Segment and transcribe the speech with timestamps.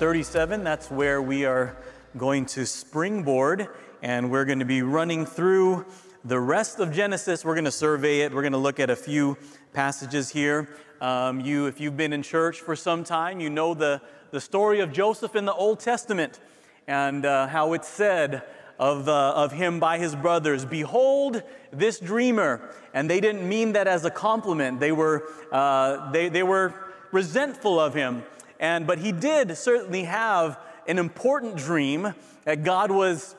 [0.00, 0.64] 37.
[0.64, 1.76] That's where we are
[2.16, 3.68] going to springboard,
[4.00, 5.84] and we're going to be running through
[6.24, 7.44] the rest of Genesis.
[7.44, 8.32] We're going to survey it.
[8.32, 9.36] We're going to look at a few
[9.74, 10.70] passages here.
[11.02, 14.00] Um, you, if you've been in church for some time, you know the,
[14.30, 16.40] the story of Joseph in the Old Testament
[16.86, 18.42] and uh, how it's said
[18.78, 21.42] of, uh, of him by his brothers Behold,
[21.74, 22.70] this dreamer.
[22.94, 26.72] And they didn't mean that as a compliment, they were, uh, they, they were
[27.12, 28.22] resentful of him.
[28.60, 33.34] And, but he did certainly have an important dream that God was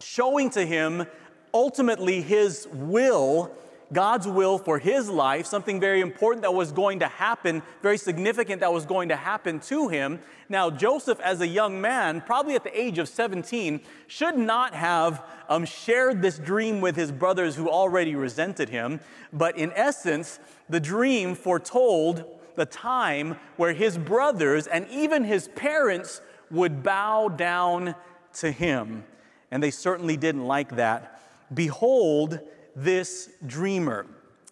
[0.00, 1.06] showing to him
[1.52, 3.50] ultimately his will,
[3.92, 8.60] God's will for his life, something very important that was going to happen, very significant
[8.60, 10.20] that was going to happen to him.
[10.48, 15.24] Now, Joseph, as a young man, probably at the age of 17, should not have
[15.48, 19.00] um, shared this dream with his brothers who already resented him.
[19.32, 26.20] But in essence, the dream foretold the time where his brothers and even his parents
[26.50, 27.94] would bow down
[28.34, 29.04] to him.
[29.50, 31.20] And they certainly didn't like that.
[31.52, 32.40] Behold
[32.76, 34.06] this dreamer.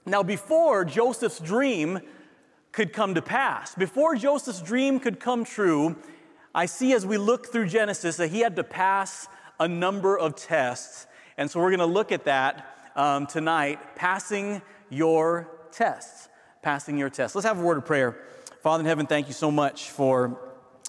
[0.06, 2.00] Now, before Joseph's dream
[2.72, 5.96] could come to pass, before Joseph's dream could come true,
[6.54, 9.28] I see as we look through Genesis that he had to pass
[9.60, 11.06] a number of tests.
[11.36, 16.28] And so we're going to look at that um, tonight passing your tests
[16.62, 17.34] passing your test.
[17.34, 18.16] Let's have a word of prayer.
[18.62, 20.38] Father in heaven, thank you so much for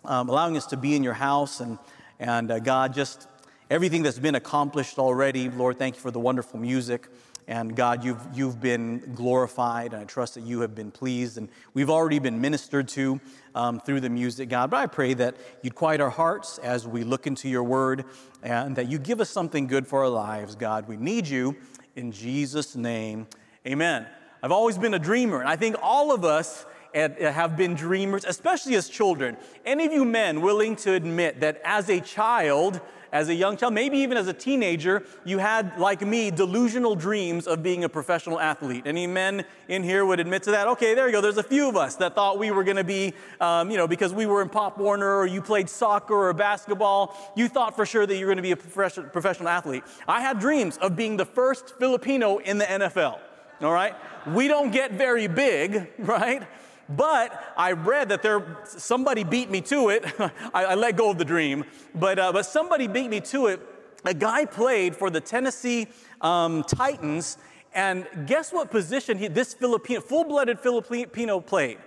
[0.04, 1.78] um, allowing us to be in your house and,
[2.20, 3.28] and uh, God, just
[3.70, 5.50] everything that's been accomplished already.
[5.50, 7.08] Lord, thank you for the wonderful music.
[7.48, 11.38] And God, you've, you've been glorified, and I trust that you have been pleased.
[11.38, 13.20] And we've already been ministered to
[13.56, 14.70] um, through the music, God.
[14.70, 18.06] But I pray that you'd quiet our hearts as we look into your word
[18.44, 20.88] and that you give us something good for our lives, God.
[20.88, 21.56] We need you.
[21.96, 23.26] In Jesus' name,
[23.66, 24.06] amen.
[24.42, 28.76] I've always been a dreamer, and I think all of us have been dreamers, especially
[28.76, 29.38] as children.
[29.66, 32.80] Any of you men willing to admit that as a child,
[33.12, 37.48] as a young child, maybe even as a teenager, you had, like me, delusional dreams
[37.48, 38.84] of being a professional athlete.
[38.86, 40.68] Any men in here would admit to that?
[40.68, 41.22] Okay, there you go.
[41.22, 43.88] There's a few of us that thought we were going to be, um, you know,
[43.88, 47.86] because we were in Pop Warner or you played soccer or basketball, you thought for
[47.86, 49.84] sure that you were going to be a professional athlete.
[50.08, 53.20] I had dreams of being the first Filipino in the NFL
[53.62, 53.96] all right?
[54.28, 56.44] We don't get very big, right?
[56.90, 60.06] But I read that there somebody beat me to it.
[60.54, 63.62] I, I, let go of the dream, but uh, but somebody beat me to it.
[64.06, 65.88] A guy played for the Tennessee
[66.22, 67.38] um, Titans,
[67.74, 71.78] and guess what position he, this Filipino, full-blooded Filipino played?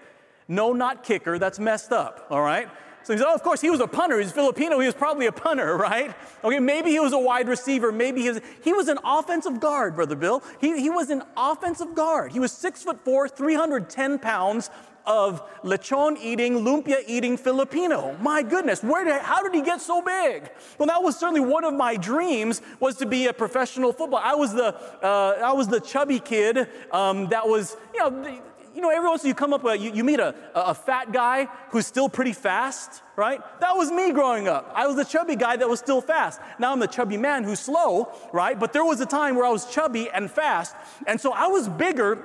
[0.47, 1.39] No, not kicker.
[1.39, 2.27] That's messed up.
[2.31, 2.69] All right.
[3.05, 4.19] So he oh, of course, he was a punter.
[4.19, 4.79] He's Filipino.
[4.79, 6.15] He was probably a punter, right?
[6.45, 7.93] Okay, maybe he was a wide receiver.
[7.93, 10.43] Maybe he was, he was an offensive guard, Brother Bill.
[10.61, 12.33] He, he was an offensive guard.
[12.33, 14.71] He was six foot four, 310 pounds
[15.07, 18.17] of lechon eating, lumpia eating Filipino.
[18.21, 20.51] My goodness, where did, how did he get so big?
[20.79, 24.21] Well, that was certainly one of my dreams was to be a professional football.
[24.23, 28.43] I was the, uh, I was the chubby kid um, that was, you know,
[28.75, 30.35] you know, every once in a while you come up, with, you, you meet a,
[30.55, 33.41] a fat guy who's still pretty fast, right?
[33.61, 34.73] That was me growing up.
[34.75, 36.41] I was the chubby guy that was still fast.
[36.59, 38.59] Now I'm the chubby man who's slow, right?
[38.59, 40.75] But there was a time where I was chubby and fast.
[41.07, 42.25] And so I was bigger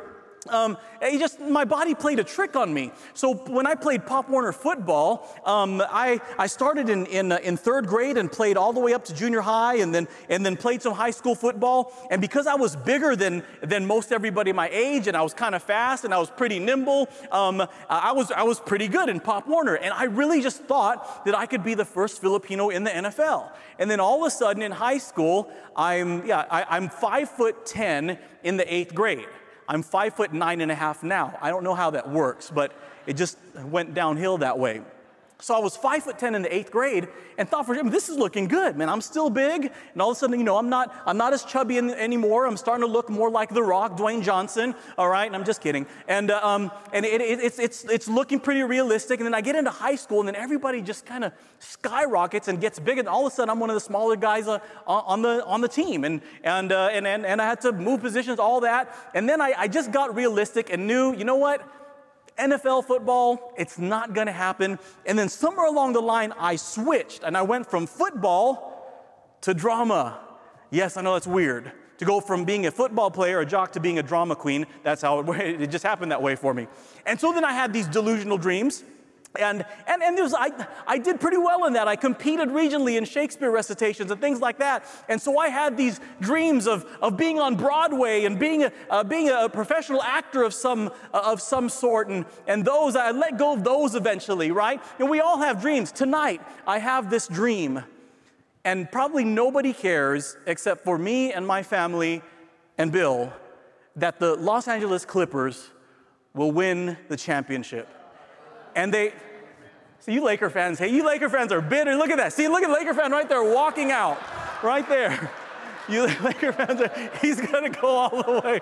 [0.50, 2.92] um, it just my body played a trick on me.
[3.14, 7.58] So when I played Pop Warner football, um, I, I started in, in, uh, in
[7.58, 10.58] third grade and played all the way up to junior high, and then and then
[10.58, 11.94] played some high school football.
[12.10, 15.56] And because I was bigger than than most everybody my age, and I was kind
[15.56, 19.20] of fast and I was pretty nimble, um, I was I was pretty good in
[19.20, 19.76] Pop Warner.
[19.76, 23.52] And I really just thought that I could be the first Filipino in the NFL.
[23.80, 27.66] And then all of a sudden in high school, I'm yeah I, I'm five foot
[27.66, 29.28] ten in the eighth grade.
[29.68, 31.38] I'm five foot nine and a half now.
[31.42, 32.72] I don't know how that works, but
[33.06, 34.82] it just went downhill that way.
[35.40, 37.08] So I was five foot ten in the eighth grade
[37.38, 38.90] and thought for sure, this is looking good, man.
[38.90, 41.44] I'm still big, and all of a sudden, you know, I'm not, I'm not as
[41.44, 42.48] chubby in, anymore.
[42.48, 44.74] I'm starting to look more like The Rock, Dwayne Johnson.
[44.98, 45.86] All right, and I'm just kidding.
[46.08, 49.20] And uh, um, and it, it, it's it's it's looking pretty realistic.
[49.20, 52.60] And then I get into high school, and then everybody just kind of skyrockets and
[52.60, 55.22] gets big, and all of a sudden, I'm one of the smaller guys uh, on
[55.22, 58.40] the on the team, and and, uh, and and and I had to move positions,
[58.40, 58.96] all that.
[59.14, 61.62] And then I, I just got realistic and knew, you know what?
[62.38, 64.80] NFL football, it's not gonna happen.
[65.06, 70.20] And then somewhere along the line, I switched and I went from football to drama.
[70.70, 71.72] Yes, I know that's weird.
[72.00, 75.02] To go from being a football player, a jock, to being a drama queen, that's
[75.02, 75.30] how it,
[75.62, 76.68] it just happened that way for me.
[77.06, 78.84] And so then I had these delusional dreams.
[79.36, 80.52] And, and, and was, I,
[80.88, 81.88] I did pretty well in that.
[81.88, 84.86] I competed regionally in Shakespeare recitations and things like that.
[85.10, 89.04] And so I had these dreams of, of being on Broadway and being a, uh,
[89.04, 92.08] being a professional actor of some, uh, of some sort.
[92.08, 94.82] And, and those, I let go of those eventually, right?
[94.98, 95.92] And we all have dreams.
[95.92, 97.84] Tonight, I have this dream.
[98.64, 102.22] And probably nobody cares except for me and my family
[102.78, 103.32] and Bill
[103.96, 105.70] that the Los Angeles Clippers
[106.34, 107.88] will win the championship.
[108.78, 109.12] And they,
[110.02, 111.96] see, you Laker fans, hey, you Laker fans are bitter.
[111.96, 112.32] Look at that.
[112.32, 114.22] See, look at Laker fan right there walking out,
[114.64, 115.30] right there.
[115.90, 116.92] You Laker fans, are,
[117.22, 118.60] he's gonna go all the way.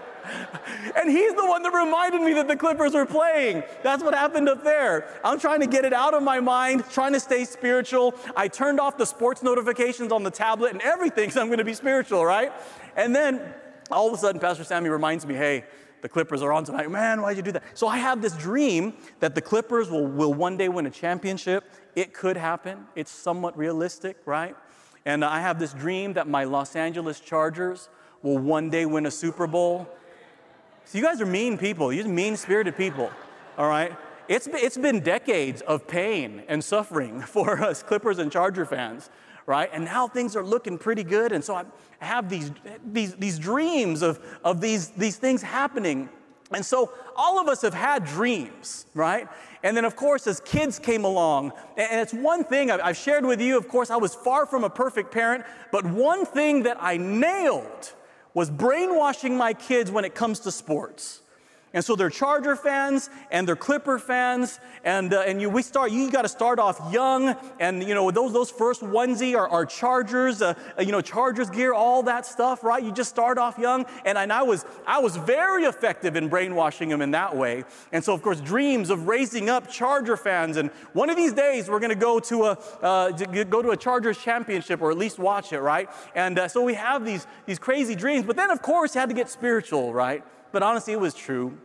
[0.96, 3.64] And he's the one that reminded me that the Clippers were playing.
[3.82, 5.10] That's what happened up there.
[5.24, 8.14] I'm trying to get it out of my mind, trying to stay spiritual.
[8.38, 11.74] I turned off the sports notifications on the tablet and everything, so I'm gonna be
[11.74, 12.54] spiritual, right?
[12.96, 13.42] And then
[13.90, 15.64] all of a sudden, Pastor Sammy reminds me, hey,
[16.06, 16.92] the Clippers are on tonight.
[16.92, 17.64] Man, why'd you do that?
[17.74, 21.64] So I have this dream that the Clippers will, will one day win a championship.
[21.96, 22.86] It could happen.
[22.96, 24.56] It's somewhat realistic, right?
[25.04, 27.90] And I have this dream that my Los Angeles Chargers
[28.22, 29.90] will one day win a Super Bowl.
[30.84, 31.92] So you guys are mean people.
[31.92, 33.10] You're mean spirited people,
[33.58, 33.92] all right?
[34.28, 39.10] It's, it's been decades of pain and suffering for us Clippers and Charger fans
[39.46, 39.70] right?
[39.72, 41.32] And now things are looking pretty good.
[41.32, 41.66] And so I
[42.00, 42.52] have these,
[42.86, 46.10] these, these dreams of, of these, these things happening.
[46.52, 49.28] And so all of us have had dreams, right?
[49.64, 53.42] And then, of course, as kids came along, and it's one thing I've shared with
[53.42, 56.98] you, of course, I was far from a perfect parent, but one thing that I
[56.98, 57.94] nailed
[58.36, 61.22] was brainwashing my kids when it comes to sports.
[61.76, 64.62] And so they're Charger fans and they're Clipper fans.
[64.86, 67.36] And, uh, and you, we start, you got to start off young.
[67.60, 71.50] And, you know, those, those first onesie are, are Chargers, uh, uh, you know, Chargers
[71.50, 72.82] gear, all that stuff, right?
[72.82, 73.86] You just start off young.
[74.06, 77.66] And, and I, was, I was very effective in brainwashing them in that way.
[77.92, 80.56] And so, of course, dreams of raising up Charger fans.
[80.56, 82.52] And one of these days, we're going to go to a,
[82.82, 85.90] uh, go to a Chargers championship or at least watch it, right?
[86.16, 88.26] And uh, so we have these, these crazy dreams.
[88.26, 90.24] But then, of course, had to get spiritual, right?
[90.54, 91.58] But honestly, it was true.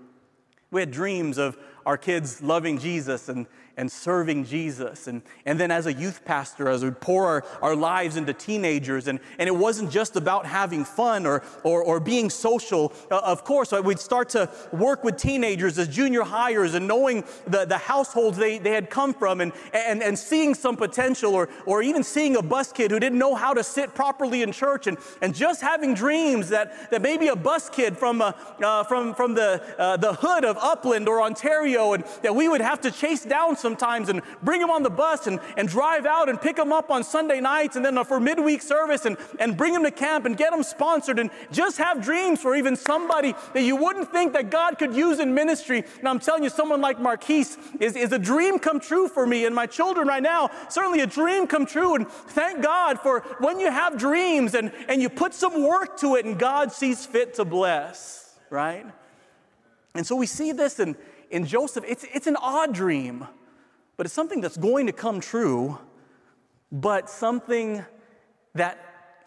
[0.71, 3.47] We had dreams of our kids loving Jesus and,
[3.81, 5.07] and serving Jesus.
[5.07, 9.09] And, and then as a youth pastor, as we pour our, our lives into teenagers,
[9.09, 12.93] and, and it wasn't just about having fun or, or, or being social.
[13.11, 17.65] Uh, of course, we'd start to work with teenagers as junior hires and knowing the,
[17.65, 21.81] the households they, they had come from and, and, and seeing some potential or, or
[21.81, 24.99] even seeing a bus kid who didn't know how to sit properly in church and,
[25.23, 28.33] and just having dreams that, that maybe a bus kid from, uh,
[28.63, 32.61] uh, from, from the, uh, the hood of Upland or Ontario and that we would
[32.61, 36.05] have to chase down some sometimes and bring them on the bus and, and drive
[36.05, 39.17] out and pick them up on Sunday nights and then uh, for midweek service and,
[39.39, 42.75] and bring them to camp and get them sponsored and just have dreams for even
[42.75, 45.85] somebody that you wouldn't think that God could use in ministry.
[46.01, 49.47] And I'm telling you, someone like Marquise is, is a dream come true for me
[49.47, 51.95] and my children right now, certainly a dream come true.
[51.95, 56.17] And thank God for when you have dreams and, and you put some work to
[56.17, 58.87] it and God sees fit to bless, right?
[59.95, 60.97] And so we see this in,
[61.31, 61.85] in Joseph.
[61.87, 63.27] It's, it's an odd dream
[64.01, 65.79] but it's something that's going to come true,
[66.73, 67.85] but something
[68.55, 68.83] that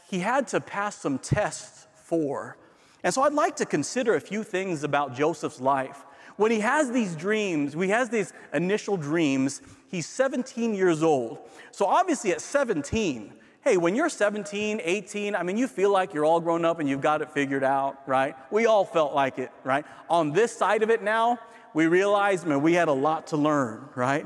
[0.10, 2.58] he had to pass some tests for.
[3.04, 6.04] And so I'd like to consider a few things about Joseph's life.
[6.38, 11.38] When he has these dreams, he has these initial dreams, he's 17 years old.
[11.70, 13.32] So obviously at 17,
[13.64, 16.90] hey, when you're 17, 18, I mean, you feel like you're all grown up and
[16.90, 18.34] you've got it figured out, right?
[18.50, 19.86] We all felt like it, right?
[20.10, 21.38] On this side of it now,
[21.76, 24.26] we realize, man, we had a lot to learn, right?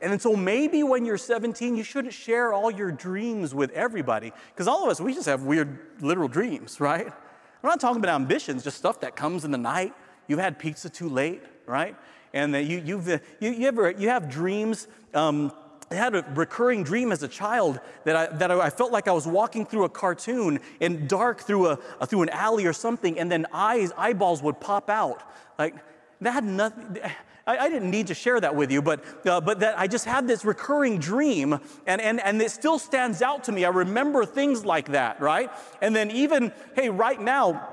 [0.00, 4.32] And so maybe when you're 17, you shouldn't share all your dreams with everybody.
[4.52, 7.06] Because all of us, we just have weird literal dreams, right?
[7.06, 9.94] I'm not talking about ambitions, just stuff that comes in the night.
[10.28, 11.96] You've had pizza too late, right?
[12.32, 14.86] And that you, you've, you, you, ever, you have dreams.
[15.14, 15.52] Um,
[15.90, 19.12] I had a recurring dream as a child that I, that I felt like I
[19.12, 23.30] was walking through a cartoon in dark through, a, through an alley or something, and
[23.30, 25.22] then eyes, eyeballs would pop out.
[25.58, 25.76] Like,
[26.20, 26.98] that had nothing.
[27.46, 30.04] I, I didn't need to share that with you, but, uh, but that I just
[30.04, 33.64] had this recurring dream, and, and, and it still stands out to me.
[33.64, 35.50] I remember things like that, right?
[35.80, 37.68] And then even, hey, right now,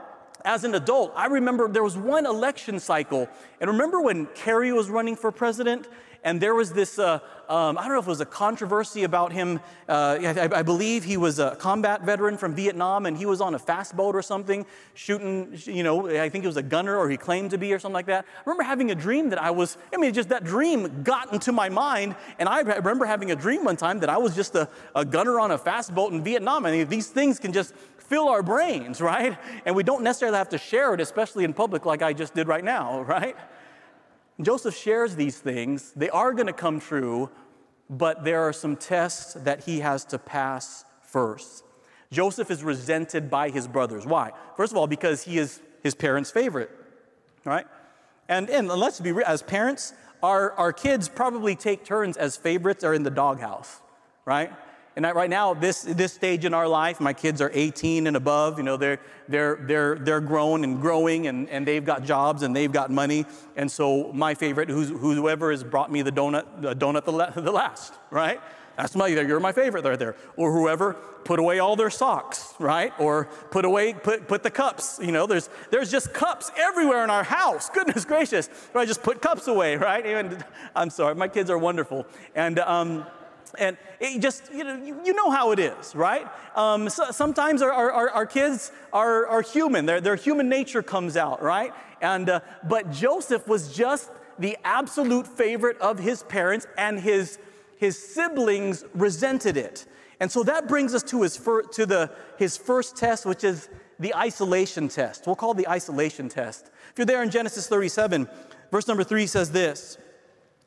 [0.45, 3.27] as an adult, I remember there was one election cycle,
[3.59, 5.88] and remember when Kerry was running for president?
[6.23, 7.19] and there was this, uh,
[7.50, 9.59] um, I don't know if it was a controversy about him.
[9.88, 13.55] Uh, I, I, believe he was a combat veteran from Vietnam, and he was on
[13.55, 17.09] a fast boat or something, shooting, you know, I think he was a gunner or
[17.09, 18.25] he claimed to be or something like that.
[18.25, 21.51] I remember having a dream that I was, I mean, just that dream got into
[21.51, 24.69] my mind, and I remember having a dream one time that I was just a,
[24.95, 26.65] a gunner on a fast boat in Vietnam.
[26.65, 27.73] I mean, these things can just
[28.13, 29.36] fill our brains, right?
[29.65, 32.48] And we don't necessarily have to share it, especially in public like I just did
[32.48, 33.36] right now, right?
[34.39, 35.91] Joseph shares these things.
[35.96, 37.32] They are going to come true,
[37.89, 41.63] but there are some tests that he has to pass first.
[42.12, 44.05] Joseph is resented by his brothers.
[44.05, 44.29] Why?
[44.58, 46.70] First of all, because he is his parents' favorite,
[47.46, 47.65] right?
[48.29, 49.91] And, and let's be real, as parents,
[50.22, 53.82] our, our kids probably take turns as favorites or in the doghouse,
[54.24, 54.51] right?
[54.95, 58.59] And right now, this, this stage in our life, my kids are 18 and above.
[58.59, 62.55] You know, they're, they're, they're, they're grown and growing, and, and they've got jobs and
[62.55, 63.25] they've got money.
[63.55, 67.51] And so, my favorite, who's, whoever has brought me the donut, the donut the, the
[67.51, 68.39] last, right?
[68.77, 70.15] That's my, you're my favorite right there.
[70.35, 70.93] Or whoever
[71.25, 72.91] put away all their socks, right?
[73.00, 75.00] Or put away, put, put the cups.
[75.01, 77.69] You know, there's, there's just cups everywhere in our house.
[77.69, 78.50] Goodness gracious.
[78.73, 80.43] I just put cups away, right?
[80.75, 82.05] I'm sorry, my kids are wonderful.
[82.35, 83.05] And, um,
[83.60, 86.27] and it just, you know, you, you know how it is, right?
[86.55, 91.17] Um, so, sometimes our, our, our, kids are, are human, their, their human nature comes
[91.17, 91.74] out, right?
[92.01, 97.38] And, uh, but Joseph was just the absolute favorite of his parents, and his,
[97.77, 99.86] his siblings resented it.
[100.19, 103.69] And so that brings us to, his, fir- to the, his first test, which is
[104.00, 105.25] the isolation test.
[105.25, 106.72] We'll call the isolation test.
[106.91, 108.27] If you're there in Genesis 37,
[108.72, 109.98] verse number three says this.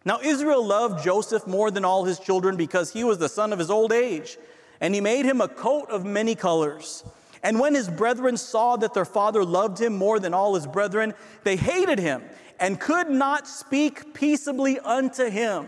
[0.07, 3.59] Now, Israel loved Joseph more than all his children because he was the son of
[3.59, 4.39] his old age,
[4.81, 7.03] and he made him a coat of many colors.
[7.43, 11.13] And when his brethren saw that their father loved him more than all his brethren,
[11.43, 12.23] they hated him
[12.61, 15.67] and could not speak peaceably unto him.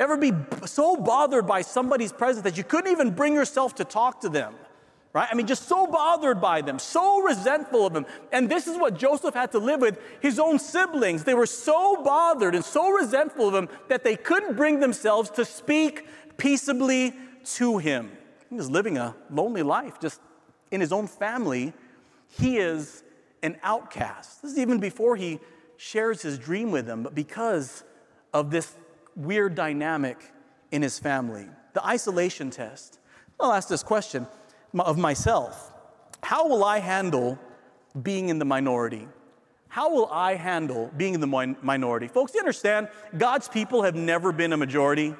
[0.00, 0.32] Ever be
[0.64, 4.52] so bothered by somebody's presence that you couldn't even bring yourself to talk to them?
[5.16, 5.28] Right?
[5.32, 8.04] I mean, just so bothered by them, so resentful of them.
[8.32, 11.24] And this is what Joseph had to live with his own siblings.
[11.24, 15.46] They were so bothered and so resentful of him that they couldn't bring themselves to
[15.46, 16.06] speak
[16.36, 17.14] peaceably
[17.54, 18.12] to him.
[18.50, 20.20] He was living a lonely life just
[20.70, 21.72] in his own family.
[22.28, 23.02] He is
[23.42, 24.42] an outcast.
[24.42, 25.40] This is even before he
[25.78, 27.84] shares his dream with them, but because
[28.34, 28.70] of this
[29.14, 30.18] weird dynamic
[30.70, 31.46] in his family.
[31.72, 32.98] The isolation test.
[33.40, 34.26] I'll ask this question
[34.80, 35.72] of myself.
[36.22, 37.38] How will I handle
[38.02, 39.08] being in the minority?
[39.68, 42.08] How will I handle being in the minority?
[42.08, 45.14] Folks, you understand, God's people have never been a majority.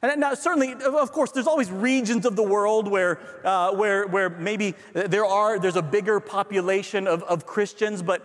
[0.00, 4.30] And now, certainly, of course, there's always regions of the world where, uh, where, where
[4.30, 8.24] maybe there are, there's a bigger population of, of Christians, but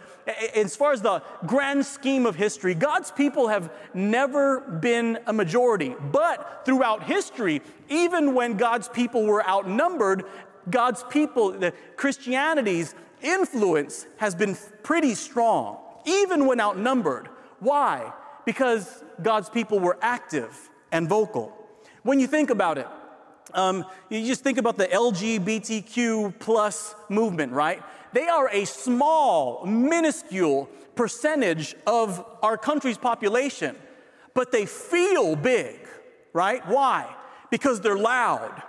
[0.55, 5.95] as far as the grand scheme of history, God's people have never been a majority.
[6.11, 10.25] But throughout history, even when God's people were outnumbered,
[10.69, 17.29] God's people, the Christianity's influence has been pretty strong, even when outnumbered.
[17.59, 18.13] Why?
[18.45, 21.57] Because God's people were active and vocal.
[22.03, 22.87] When you think about it,
[23.53, 27.81] um, you just think about the LGBTQ plus movement, right?
[28.13, 33.75] They are a small, minuscule percentage of our country's population,
[34.33, 35.79] but they feel big,
[36.33, 36.65] right?
[36.67, 37.13] Why?
[37.49, 38.61] Because they're loud,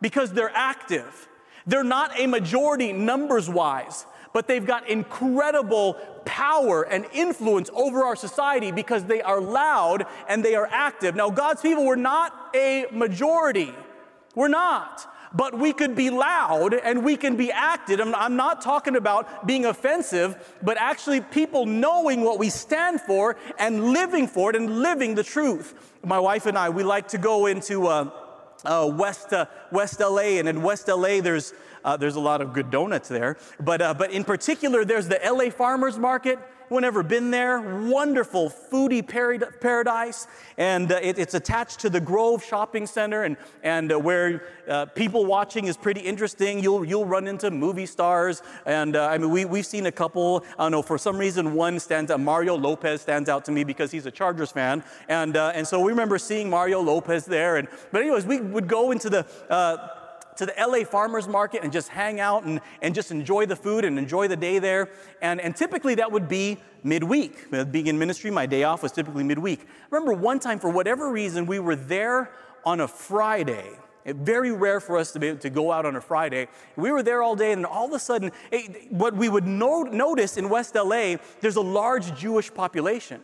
[0.00, 1.28] because they're active.
[1.66, 5.94] They're not a majority numbers wise, but they've got incredible
[6.26, 11.16] power and influence over our society because they are loud and they are active.
[11.16, 13.72] Now, God's people were not a majority.
[14.34, 15.10] We're not.
[15.32, 17.98] But we could be loud and we can be active.
[17.98, 23.86] I'm not talking about being offensive, but actually people knowing what we stand for and
[23.94, 25.94] living for it and living the truth.
[26.04, 28.10] My wife and I, we like to go into uh,
[28.66, 31.54] uh, West, uh, West LA, and in West LA, there's
[31.86, 33.38] uh, there's a lot of good donuts there.
[33.60, 36.38] But, uh, but in particular, there's the LA Farmers Market.
[36.68, 37.60] Anyone ever been there?
[37.60, 39.06] Wonderful foodie
[39.60, 40.26] paradise.
[40.58, 44.86] And uh, it, it's attached to the Grove Shopping Center, and, and uh, where uh,
[44.86, 46.58] people watching is pretty interesting.
[46.58, 48.42] You'll, you'll run into movie stars.
[48.64, 50.44] And uh, I mean, we, we've seen a couple.
[50.58, 52.18] I don't know, for some reason, one stands out.
[52.18, 54.82] Mario Lopez stands out to me because he's a Chargers fan.
[55.08, 57.58] And, uh, and so we remember seeing Mario Lopez there.
[57.58, 59.95] And, but, anyways, we would go into the uh,
[60.36, 63.84] to the LA farmers market and just hang out and, and just enjoy the food
[63.84, 64.88] and enjoy the day there.
[65.22, 67.50] And, and typically that would be midweek.
[67.70, 69.60] Being in ministry, my day off was typically midweek.
[69.60, 72.30] I remember one time, for whatever reason, we were there
[72.64, 73.70] on a Friday.
[74.04, 76.46] It's very rare for us to be to go out on a Friday.
[76.76, 79.82] We were there all day, and all of a sudden, it, what we would no-
[79.82, 83.22] notice in West LA, there's a large Jewish population.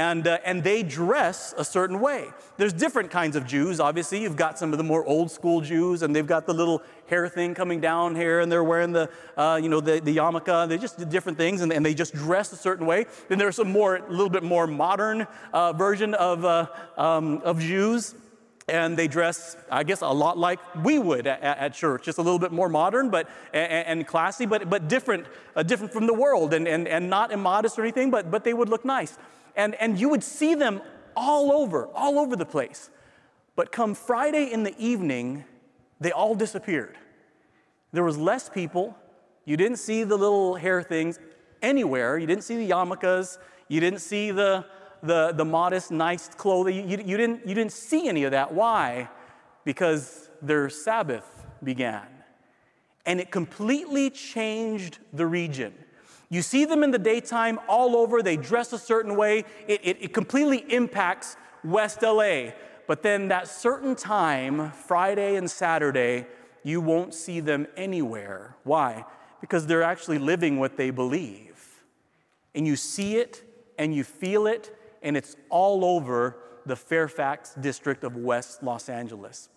[0.00, 2.28] And, uh, and they dress a certain way.
[2.56, 4.22] There's different kinds of Jews, obviously.
[4.22, 7.28] You've got some of the more old school Jews, and they've got the little hair
[7.28, 10.68] thing coming down here, and they're wearing the, uh, you know, the, the yarmulke.
[10.70, 13.04] They just different things, and, and they just dress a certain way.
[13.28, 17.60] Then there's a more, a little bit more modern uh, version of, uh, um, of
[17.60, 18.14] Jews
[18.68, 22.22] and they dress, I guess, a lot like we would at, at church, just a
[22.22, 25.26] little bit more modern, but and, and classy, but but different,
[25.56, 28.54] uh, different from the world, and, and and not immodest or anything, but but they
[28.54, 29.18] would look nice,
[29.60, 30.80] and and you would see them
[31.16, 32.90] all over, all over the place.
[33.56, 35.44] But come Friday in the evening,
[36.00, 36.96] they all disappeared.
[37.92, 38.96] There was less people.
[39.44, 41.18] You didn't see the little hair things
[41.60, 42.18] anywhere.
[42.18, 43.38] You didn't see the yarmulkes.
[43.68, 44.64] You didn't see the
[45.02, 46.88] the, the modest, nice clothing.
[46.88, 48.52] You, you, didn't, you didn't see any of that.
[48.52, 49.08] Why?
[49.64, 52.06] Because their Sabbath began.
[53.06, 55.72] And it completely changed the region.
[56.30, 59.44] You see them in the daytime all over, they dress a certain way.
[59.66, 62.52] It, it, it completely impacts West LA.
[62.86, 66.26] But then that certain time, Friday and Saturday,
[66.62, 68.56] you won't see them anywhere.
[68.62, 69.04] Why?
[69.40, 71.82] Because they're actually living what they believe.
[72.54, 73.42] And you see it
[73.76, 79.48] and you feel it and it's all over the Fairfax district of West Los Angeles.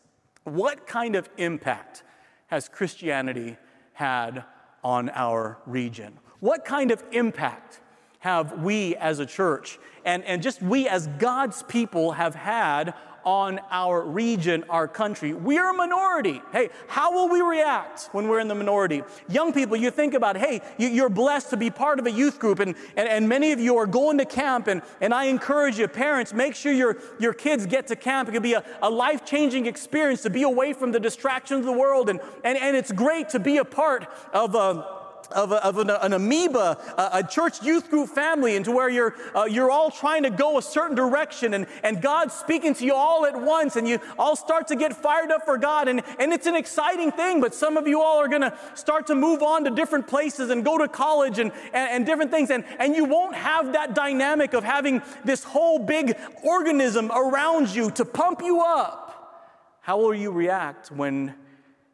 [0.44, 2.04] What kind of impact
[2.48, 3.58] has Christianity
[3.94, 4.46] had
[4.84, 6.20] on our region?
[6.44, 7.80] What kind of impact
[8.20, 13.62] have we as a church and, and just we as God's people have had on
[13.72, 15.34] our region, our country.
[15.34, 16.42] We are a minority.
[16.52, 19.04] Hey, how will we react when we're in the minority?
[19.30, 22.60] Young people, you think about, hey, you're blessed to be part of a youth group,
[22.60, 25.88] and, and, and many of you are going to camp, and, and I encourage you,
[25.88, 28.28] parents, make sure your, your kids get to camp.
[28.28, 31.68] It can be a, a life changing experience to be away from the distractions of
[31.68, 35.03] the world, and, and, and it's great to be a part of a
[35.34, 39.16] of, a, of an, an, amoeba, a, a, church youth group family, into where you're,
[39.36, 42.94] uh, you're all trying to go a certain direction and, and God's speaking to you
[42.94, 45.88] all at once and you all start to get fired up for God.
[45.88, 49.08] And, and it's an exciting thing, but some of you all are going to start
[49.08, 52.50] to move on to different places and go to college and, and, and different things.
[52.50, 57.92] And, and you won't have that dynamic of having this whole big organism around you
[57.92, 59.80] to pump you up.
[59.82, 61.34] How will you react when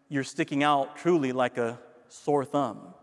[0.09, 2.93] you're sticking out truly like a sore thumb?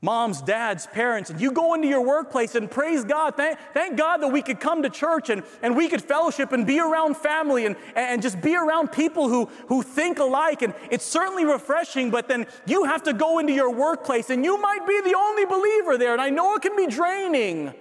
[0.00, 3.36] Moms, dads, parents, and you go into your workplace and praise God.
[3.36, 6.66] Thank, thank God that we could come to church and, and we could fellowship and
[6.66, 10.62] be around family and, and just be around people who, who think alike.
[10.62, 14.60] And it's certainly refreshing, but then you have to go into your workplace and you
[14.60, 16.12] might be the only believer there.
[16.12, 17.74] And I know it can be draining.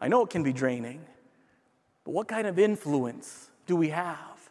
[0.00, 1.04] I know it can be draining.
[2.04, 4.50] But what kind of influence do we have?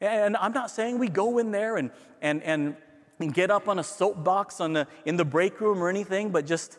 [0.00, 2.76] And I'm not saying we go in there and, and, and
[3.20, 6.46] and get up on a soapbox on the, in the break room or anything, but
[6.46, 6.78] just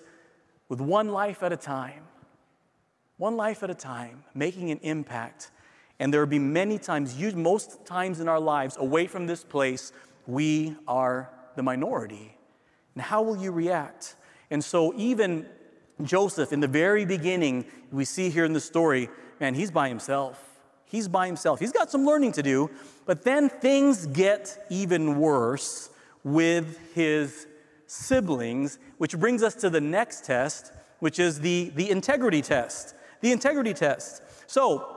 [0.69, 2.03] with one life at a time,
[3.17, 5.51] one life at a time, making an impact.
[5.99, 9.91] And there will be many times, most times in our lives, away from this place,
[10.27, 12.37] we are the minority.
[12.95, 14.15] And how will you react?
[14.49, 15.45] And so, even
[16.01, 20.45] Joseph, in the very beginning, we see here in the story, man, he's by himself.
[20.85, 21.59] He's by himself.
[21.59, 22.69] He's got some learning to do,
[23.05, 25.89] but then things get even worse
[26.33, 27.47] with his
[27.87, 32.93] siblings, which brings us to the next test, which is the, the integrity test.
[33.21, 34.21] The integrity test.
[34.47, 34.95] So,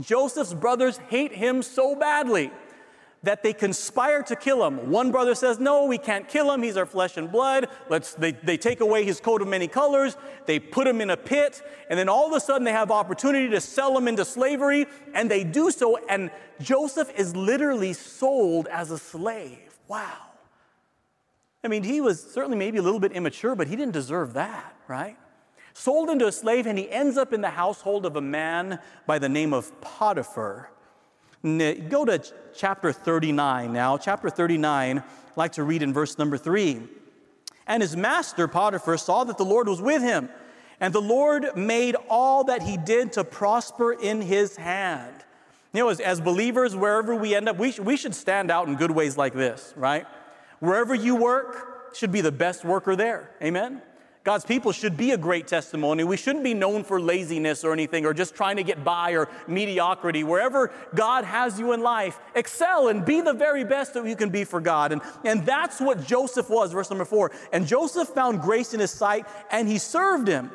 [0.00, 2.50] Joseph's brothers hate him so badly
[3.24, 4.90] that they conspire to kill him.
[4.90, 6.62] One brother says, No, we can't kill him.
[6.62, 7.68] He's our flesh and blood.
[7.88, 10.16] Let's, they, they take away his coat of many colors.
[10.46, 11.60] They put him in a pit.
[11.90, 14.86] And then all of a sudden, they have opportunity to sell him into slavery.
[15.14, 15.98] And they do so.
[16.08, 19.78] And Joseph is literally sold as a slave.
[19.88, 20.27] Wow.
[21.64, 24.76] I mean, he was certainly maybe a little bit immature, but he didn't deserve that,
[24.86, 25.16] right?
[25.72, 29.18] Sold into a slave, and he ends up in the household of a man by
[29.18, 30.70] the name of Potiphar.
[31.42, 32.22] Go to
[32.54, 33.96] chapter 39 now.
[33.96, 35.04] Chapter 39, I'd
[35.36, 36.80] like to read in verse number 3.
[37.66, 40.28] And his master, Potiphar, saw that the Lord was with him,
[40.80, 45.14] and the Lord made all that he did to prosper in his hand.
[45.72, 48.68] You know, as, as believers, wherever we end up, we, sh- we should stand out
[48.68, 50.06] in good ways like this, right?
[50.60, 53.30] Wherever you work, should be the best worker there.
[53.42, 53.82] Amen?
[54.24, 56.04] God's people should be a great testimony.
[56.04, 59.28] We shouldn't be known for laziness or anything or just trying to get by or
[59.46, 60.22] mediocrity.
[60.22, 64.28] Wherever God has you in life, excel and be the very best that you can
[64.28, 64.92] be for God.
[64.92, 67.30] And, and that's what Joseph was, verse number four.
[67.52, 70.50] And Joseph found grace in his sight and he served him.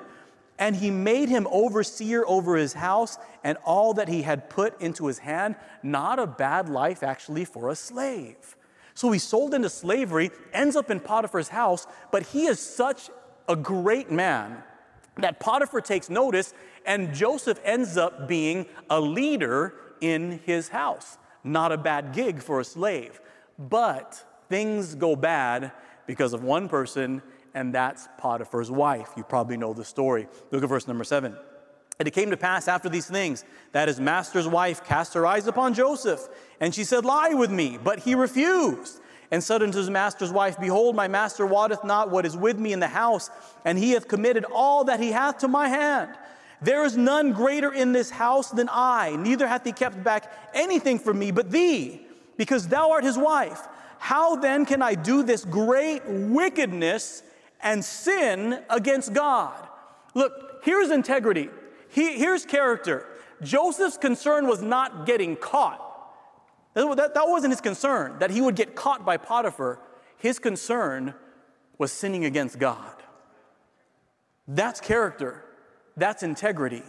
[0.60, 5.08] And he made him overseer over his house and all that he had put into
[5.08, 5.56] his hand.
[5.82, 8.56] Not a bad life, actually, for a slave.
[8.94, 13.10] So he's sold into slavery, ends up in Potiphar's house, but he is such
[13.48, 14.64] a great man
[15.18, 16.54] that Potiphar takes notice,
[16.86, 21.18] and Joseph ends up being a leader in his house.
[21.44, 23.22] Not a bad gig for a slave,
[23.60, 25.72] but things go bad
[26.08, 27.22] because of one person,
[27.54, 29.12] and that's Potiphar's wife.
[29.16, 30.28] You probably know the story.
[30.52, 31.38] Look at verse number seven.
[32.00, 35.48] And it came to pass after these things that his master's wife cast her eyes
[35.48, 36.28] upon Joseph,
[36.60, 37.78] and she said, Lie with me.
[37.82, 39.00] But he refused
[39.32, 42.74] and said unto his master's wife, Behold, my master wotteth not what is with me
[42.74, 43.30] in the house,
[43.66, 46.16] and he hath committed all that he hath to my hand.
[46.62, 50.98] There is none greater in this house than I, neither hath he kept back anything
[50.98, 52.02] from me but thee,
[52.38, 53.68] because thou art his wife.
[53.98, 57.24] How then can I do this great wickedness
[57.62, 59.68] and sin against God?
[60.14, 61.50] Look, here's integrity.
[61.94, 63.06] He, here's character.
[63.44, 65.80] Joseph's concern was not getting caught.
[66.74, 69.80] That, that wasn't his concern, that he would get caught by Potiphar.
[70.18, 71.14] His concern
[71.78, 72.96] was sinning against God.
[74.48, 75.46] That's character.
[75.96, 76.82] That's integrity.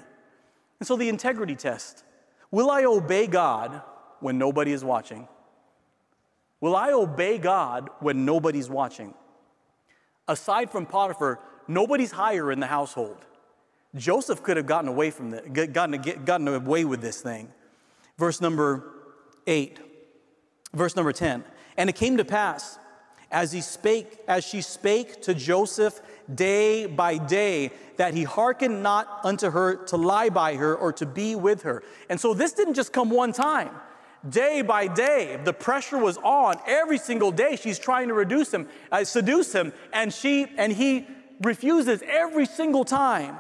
[0.81, 2.03] And so the integrity test
[2.51, 3.83] will I obey God
[4.21, 5.29] when nobody is watching?
[6.63, 9.13] Will I obey God when nobody's watching?
[10.27, 13.27] Aside from Potiphar, nobody's higher in the household.
[13.97, 17.49] Joseph could have gotten away from the, gotten, gotten away with this thing.
[18.19, 18.93] Verse number
[19.47, 19.79] 8.
[20.73, 21.45] Verse number 10.
[21.77, 22.79] And it came to pass
[23.31, 26.01] as he spake, as she spake to Joseph
[26.33, 31.07] day by day, that he hearkened not unto her to lie by her or to
[31.07, 31.83] be with her.
[32.09, 33.71] And so this didn't just come one time.
[34.29, 36.55] Day by day, the pressure was on.
[36.67, 41.07] Every single day, she's trying to reduce him, uh, seduce him, and she and he
[41.43, 43.37] refuses every single time.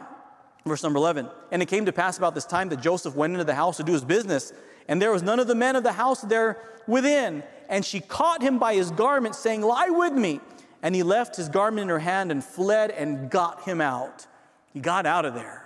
[0.64, 1.28] Verse number 11.
[1.50, 3.82] And it came to pass about this time that Joseph went into the house to
[3.82, 4.52] do his business,
[4.88, 7.42] and there was none of the men of the house there within.
[7.68, 10.40] And she caught him by his garment, saying, Lie with me.
[10.82, 14.26] And he left his garment in her hand and fled and got him out.
[14.72, 15.64] He got out of there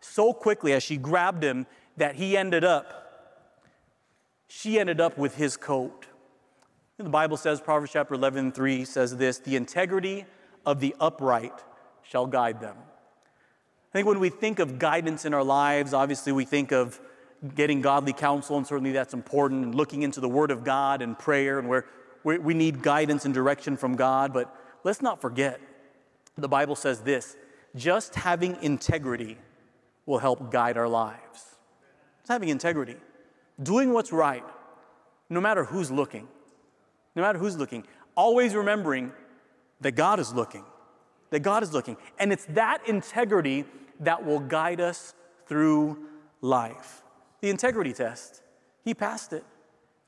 [0.00, 3.62] so quickly as she grabbed him that he ended up,
[4.48, 6.06] she ended up with his coat.
[6.98, 10.24] The Bible says, Proverbs chapter 11, 3 says this the integrity
[10.64, 11.52] of the upright
[12.02, 12.76] shall guide them.
[13.96, 17.00] I think when we think of guidance in our lives, obviously we think of
[17.54, 21.18] getting godly counsel, and certainly that's important, and looking into the Word of God and
[21.18, 21.86] prayer, and where
[22.22, 24.34] we need guidance and direction from God.
[24.34, 24.54] But
[24.84, 25.62] let's not forget,
[26.36, 27.38] the Bible says this
[27.74, 29.38] just having integrity
[30.04, 31.56] will help guide our lives.
[32.18, 32.96] Just having integrity,
[33.62, 34.44] doing what's right,
[35.30, 36.28] no matter who's looking,
[37.14, 39.10] no matter who's looking, always remembering
[39.80, 40.66] that God is looking,
[41.30, 41.96] that God is looking.
[42.18, 43.64] And it's that integrity
[44.00, 45.14] that will guide us
[45.46, 45.98] through
[46.40, 47.02] life.
[47.40, 48.42] The integrity test,
[48.84, 49.44] he passed it.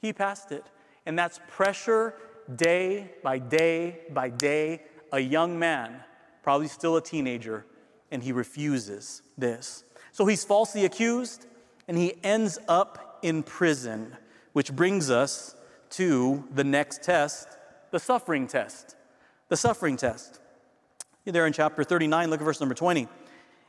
[0.00, 0.64] He passed it.
[1.06, 2.14] And that's pressure
[2.54, 4.82] day by day by day.
[5.12, 6.02] A young man,
[6.42, 7.64] probably still a teenager,
[8.10, 9.84] and he refuses this.
[10.12, 11.46] So he's falsely accused
[11.86, 14.16] and he ends up in prison,
[14.52, 15.56] which brings us
[15.90, 17.48] to the next test
[17.90, 18.96] the suffering test.
[19.48, 20.40] The suffering test.
[21.24, 23.08] You're there in chapter 39, look at verse number 20.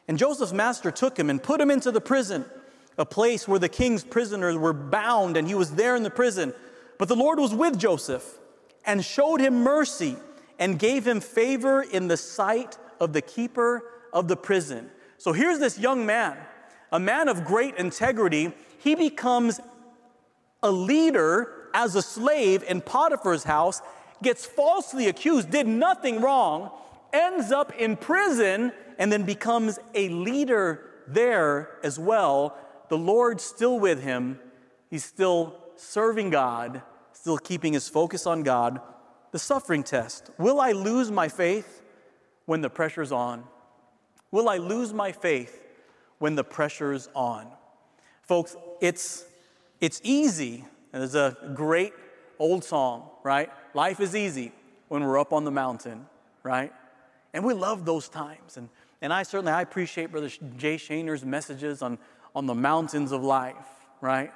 [0.10, 2.44] And Joseph's master took him and put him into the prison,
[2.98, 6.52] a place where the king's prisoners were bound, and he was there in the prison.
[6.98, 8.40] But the Lord was with Joseph
[8.84, 10.18] and showed him mercy
[10.58, 14.90] and gave him favor in the sight of the keeper of the prison.
[15.20, 16.36] So here's this young man,
[16.92, 18.52] a man of great integrity.
[18.80, 19.62] He becomes
[20.64, 23.80] a leader as a slave in Potiphar's house,
[24.24, 26.72] gets falsely accused, did nothing wrong,
[27.14, 32.58] ends up in prison and then becomes a leader there as well.
[32.90, 34.40] The Lord's still with him.
[34.90, 36.82] He's still serving God,
[37.14, 38.82] still keeping his focus on God.
[39.32, 40.32] The suffering test.
[40.38, 41.84] Will I lose my faith
[42.46, 43.44] when the pressure's on?
[44.32, 45.64] Will I lose my faith
[46.18, 47.48] when the pressure's on?
[48.24, 49.26] Folks, it's,
[49.80, 50.66] it's easy.
[50.92, 51.94] There's a great
[52.40, 53.50] old song, right?
[53.74, 54.52] Life is easy
[54.88, 56.08] when we're up on the mountain,
[56.44, 56.74] right?
[57.34, 58.58] And we love those times.
[58.58, 58.70] And
[59.02, 61.98] and I certainly I appreciate Brother Jay Shaner's messages on,
[62.36, 63.56] on the mountains of life,
[64.02, 64.32] right?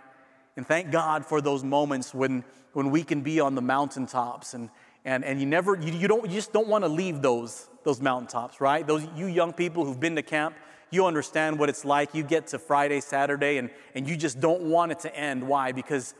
[0.55, 4.69] And thank God for those moments when, when we can be on the mountaintops and,
[5.03, 7.99] and, and you never you, you don't you just don't want to leave those those
[7.99, 8.87] mountaintops, right?
[8.87, 10.55] Those you young people who've been to camp,
[10.91, 12.15] you understand what it's like.
[12.15, 15.45] You get to Friday, Saturday, and, and you just don't want it to end.
[15.45, 15.73] Why?
[15.73, 16.13] Because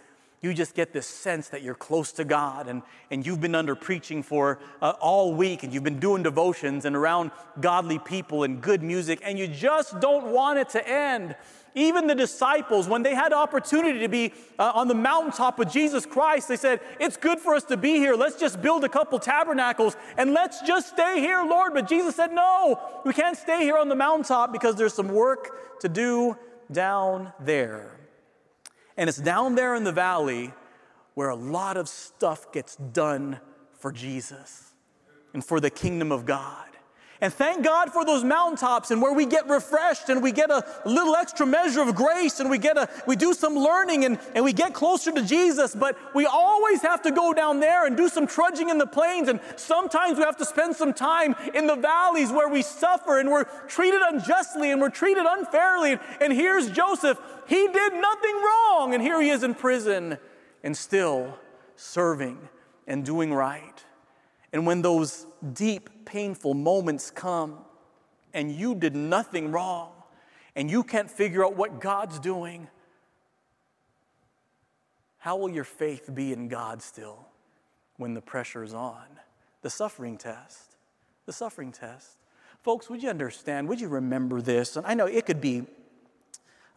[0.44, 3.76] you just get this sense that you're close to God and, and you've been under
[3.76, 8.62] preaching for uh, all week and you've been doing devotions and around godly people and
[8.62, 11.34] good music and you just don't want it to end.
[11.76, 16.06] Even the disciples, when they had opportunity to be uh, on the mountaintop with Jesus
[16.06, 18.14] Christ, they said, It's good for us to be here.
[18.14, 21.74] Let's just build a couple tabernacles and let's just stay here, Lord.
[21.74, 25.80] But Jesus said, No, we can't stay here on the mountaintop because there's some work
[25.80, 26.38] to do
[26.72, 27.93] down there.
[28.98, 30.54] And it's down there in the valley
[31.16, 33.40] where a lot of stuff gets done
[33.80, 34.74] for Jesus
[35.34, 36.73] and for the kingdom of God.
[37.24, 40.62] And thank God for those mountaintops and where we get refreshed and we get a
[40.84, 44.44] little extra measure of grace and we get a we do some learning and, and
[44.44, 48.10] we get closer to Jesus, but we always have to go down there and do
[48.10, 49.30] some trudging in the plains.
[49.30, 53.32] And sometimes we have to spend some time in the valleys where we suffer and
[53.32, 56.00] we're treated unjustly and we're treated unfairly.
[56.20, 57.18] And here's Joseph.
[57.48, 60.18] He did nothing wrong, and here he is in prison
[60.62, 61.38] and still
[61.78, 62.50] serving
[62.86, 63.82] and doing right.
[64.52, 67.60] And when those deep, painful moments come
[68.34, 69.92] and you did nothing wrong
[70.56, 72.68] and you can't figure out what God's doing,
[75.18, 77.28] how will your faith be in God still
[77.98, 79.06] when the pressure is on?
[79.62, 80.76] The suffering test.
[81.26, 82.18] The suffering test.
[82.62, 83.68] Folks, would you understand?
[83.70, 84.76] Would you remember this?
[84.76, 85.64] And I know it could be,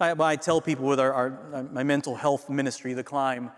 [0.01, 3.51] I, I tell people with our, our, my mental health ministry, The Climb,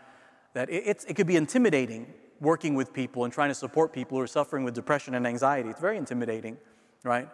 [0.55, 4.23] that it, it could be intimidating working with people and trying to support people who
[4.23, 5.69] are suffering with depression and anxiety.
[5.69, 6.57] It's very intimidating,
[7.03, 7.29] right?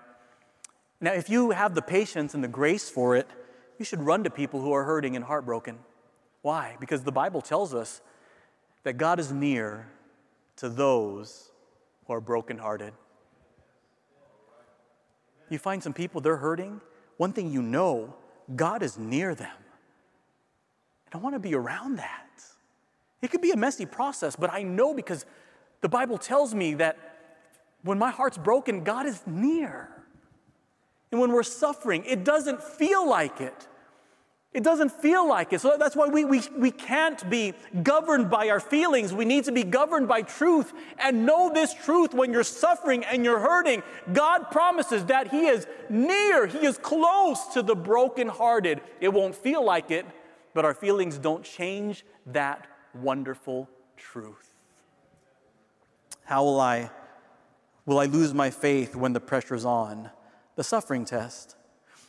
[1.00, 3.28] Now, if you have the patience and the grace for it,
[3.78, 5.78] you should run to people who are hurting and heartbroken.
[6.42, 6.76] Why?
[6.80, 8.00] Because the Bible tells us
[8.84, 9.88] that God is near
[10.56, 11.50] to those
[12.06, 12.92] who are brokenhearted.
[15.50, 16.80] You find some people, they're hurting.
[17.16, 18.14] One thing you know,
[18.54, 19.56] God is near them.
[21.06, 22.23] And I want to be around that.
[23.24, 25.24] It could be a messy process, but I know because
[25.80, 26.98] the Bible tells me that
[27.82, 29.88] when my heart's broken, God is near.
[31.10, 33.66] And when we're suffering, it doesn't feel like it.
[34.52, 35.62] It doesn't feel like it.
[35.62, 39.14] So that's why we, we, we can't be governed by our feelings.
[39.14, 43.24] We need to be governed by truth and know this truth when you're suffering and
[43.24, 43.82] you're hurting.
[44.12, 48.82] God promises that He is near, He is close to the brokenhearted.
[49.00, 50.04] It won't feel like it,
[50.52, 54.54] but our feelings don't change that wonderful truth.
[56.24, 56.90] How will I
[57.86, 60.10] will I lose my faith when the pressure's on?
[60.56, 61.56] The suffering test.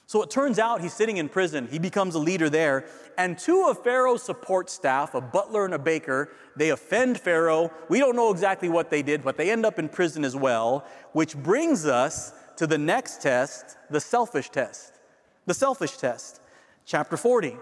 [0.07, 1.67] So it turns out he's sitting in prison.
[1.69, 2.85] He becomes a leader there,
[3.17, 7.71] and two of Pharaoh's support staff, a butler and a baker, they offend Pharaoh.
[7.89, 10.85] We don't know exactly what they did, but they end up in prison as well,
[11.13, 14.93] which brings us to the next test, the selfish test.
[15.47, 16.39] The selfish test.
[16.85, 17.57] Chapter 40.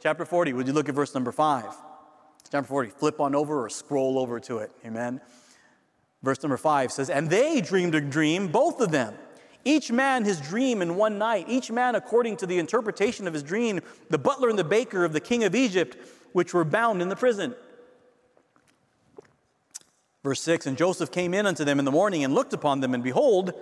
[0.00, 1.64] Chapter 40, would you look at verse number 5?
[2.50, 4.72] Chapter 40, flip on over or scroll over to it.
[4.84, 5.20] Amen.
[6.22, 9.14] Verse number 5 says, And they dreamed a dream, both of them.
[9.64, 13.42] Each man his dream in one night, each man according to the interpretation of his
[13.42, 15.96] dream, the butler and the baker of the king of Egypt,
[16.32, 17.54] which were bound in the prison.
[20.22, 22.94] Verse 6 And Joseph came in unto them in the morning and looked upon them,
[22.94, 23.52] and behold,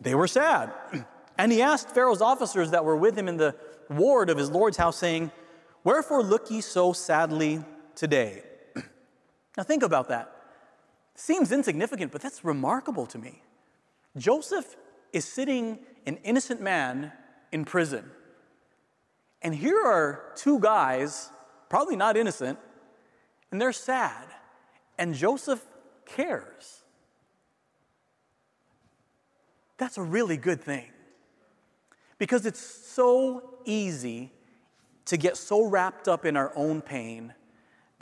[0.00, 0.72] they were sad.
[1.38, 3.56] And he asked Pharaoh's officers that were with him in the
[3.88, 5.32] ward of his Lord's house, saying,
[5.82, 8.42] Wherefore look ye so sadly today.
[9.56, 10.34] now, think about that.
[11.14, 13.42] Seems insignificant, but that's remarkable to me.
[14.16, 14.76] Joseph
[15.12, 17.12] is sitting, an innocent man,
[17.52, 18.10] in prison.
[19.42, 21.30] And here are two guys,
[21.68, 22.58] probably not innocent,
[23.50, 24.26] and they're sad.
[24.98, 25.64] And Joseph
[26.06, 26.82] cares.
[29.76, 30.86] That's a really good thing.
[32.18, 34.32] Because it's so easy
[35.06, 37.34] to get so wrapped up in our own pain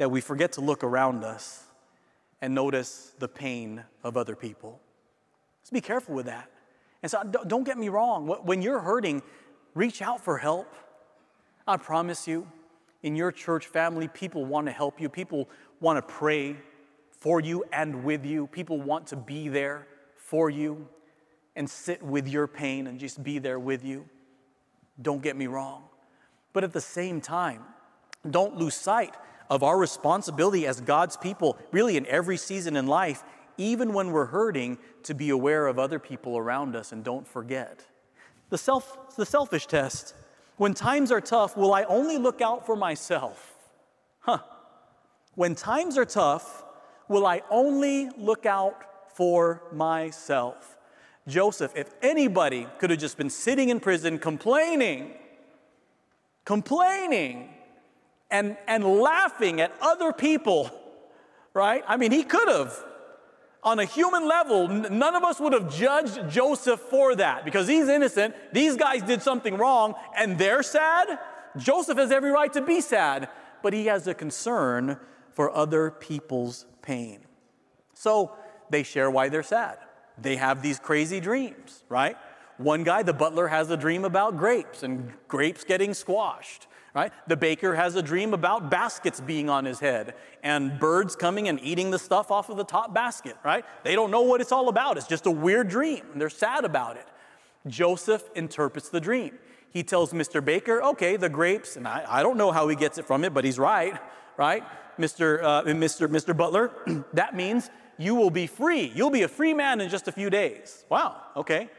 [0.01, 1.63] that we forget to look around us
[2.41, 4.81] and notice the pain of other people.
[5.61, 6.51] Let's be careful with that.
[7.03, 9.23] And so don't get me wrong, when you're hurting,
[9.75, 10.75] reach out for help.
[11.67, 12.49] I promise you,
[13.03, 16.57] in your church family, people want to help you, people want to pray
[17.11, 19.87] for you and with you, people want to be there
[20.17, 20.89] for you
[21.57, 24.09] and sit with your pain and just be there with you.
[25.03, 25.83] Don't get me wrong.
[26.55, 27.65] But at the same time,
[28.31, 29.15] don't lose sight
[29.51, 33.25] of our responsibility as God's people, really in every season in life,
[33.59, 37.85] even when we're hurting, to be aware of other people around us and don't forget.
[38.49, 40.15] The, self, the selfish test.
[40.57, 43.55] When times are tough, will I only look out for myself?
[44.21, 44.39] Huh.
[45.35, 46.65] When times are tough,
[47.09, 50.77] will I only look out for myself?
[51.27, 55.13] Joseph, if anybody could have just been sitting in prison complaining,
[56.45, 57.49] complaining,
[58.31, 60.71] and, and laughing at other people,
[61.55, 61.83] right?
[61.87, 62.85] I mean, he could have.
[63.63, 67.89] On a human level, none of us would have judged Joseph for that because he's
[67.89, 68.35] innocent.
[68.55, 71.19] These guys did something wrong and they're sad.
[71.59, 73.29] Joseph has every right to be sad,
[73.63, 74.99] but he has a concern
[75.33, 77.21] for other people's pain.
[77.93, 78.35] So
[78.71, 79.79] they share why they're sad.
[80.17, 82.17] They have these crazy dreams, right?
[82.57, 87.13] One guy, the butler, has a dream about grapes and grapes getting squashed, right?
[87.29, 91.61] The baker has a dream about baskets being on his head and birds coming and
[91.63, 93.65] eating the stuff off of the top basket, right?
[93.85, 94.97] They don't know what it's all about.
[94.97, 96.03] It's just a weird dream.
[96.13, 97.07] And They're sad about it.
[97.67, 99.39] Joseph interprets the dream.
[99.73, 100.45] He tells Mr.
[100.45, 103.33] Baker, okay, the grapes, and I, I don't know how he gets it from it,
[103.33, 103.95] but he's right,
[104.37, 104.65] right?
[104.99, 105.43] Mr.
[105.43, 106.09] Uh, Mr.
[106.09, 106.37] Mr.
[106.37, 106.73] Butler,
[107.13, 108.91] that means you will be free.
[108.95, 110.85] You'll be a free man in just a few days.
[110.89, 111.71] Wow, okay.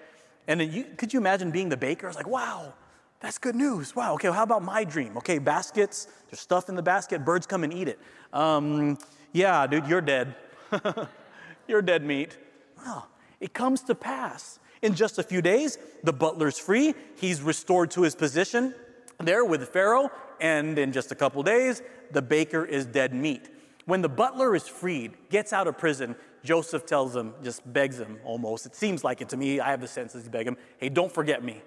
[0.47, 2.07] And then you, could you imagine being the baker?
[2.07, 2.73] I was like, wow,
[3.21, 3.95] that's good news.
[3.95, 5.15] Wow, okay, well, how about my dream?
[5.17, 7.99] Okay, baskets, there's stuff in the basket, birds come and eat it.
[8.33, 8.97] Um,
[9.31, 10.35] yeah, dude, you're dead.
[11.67, 12.37] you're dead meat.
[12.83, 13.07] Well,
[13.39, 14.59] it comes to pass.
[14.81, 16.95] In just a few days, the butler's free.
[17.15, 18.73] He's restored to his position
[19.19, 20.11] there with Pharaoh.
[20.39, 23.49] And in just a couple days, the baker is dead meat.
[23.85, 28.19] When the butler is freed, gets out of prison, Joseph tells him, just begs him
[28.23, 28.65] almost.
[28.65, 29.59] It seems like it to me.
[29.59, 31.61] I have the sense that he's begging him, hey, don't forget me.